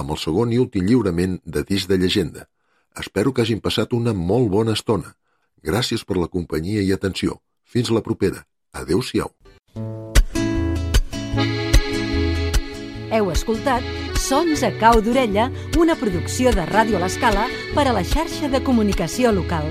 amb 0.00 0.14
el 0.14 0.20
segon 0.22 0.54
i 0.54 0.60
últim 0.62 0.86
lliurament 0.88 1.34
de 1.44 1.62
disc 1.68 1.90
de 1.90 1.98
llegenda. 2.00 2.46
Espero 3.02 3.34
que 3.34 3.44
hagin 3.44 3.60
passat 3.60 3.92
una 3.92 4.14
molt 4.16 4.48
bona 4.54 4.72
estona. 4.78 5.12
Gràcies 5.60 6.06
per 6.08 6.16
la 6.16 6.30
companyia 6.32 6.80
i 6.86 6.94
atenció. 6.94 7.36
Fins 7.68 7.90
la 7.92 8.00
propera. 8.06 8.46
Adéu-siau. 8.72 9.28
Heu 13.12 13.30
escoltat 13.32 13.84
Sons 14.16 14.64
a 14.64 14.72
Cau 14.80 15.02
d'Orella, 15.04 15.50
una 15.76 15.98
producció 16.00 16.54
de 16.56 16.64
Ràdio 16.72 16.96
a 16.96 17.04
l'Escala 17.04 17.44
per 17.76 17.84
a 17.88 17.96
la 17.96 18.06
xarxa 18.08 18.48
de 18.48 18.64
comunicació 18.64 19.36
local. 19.36 19.68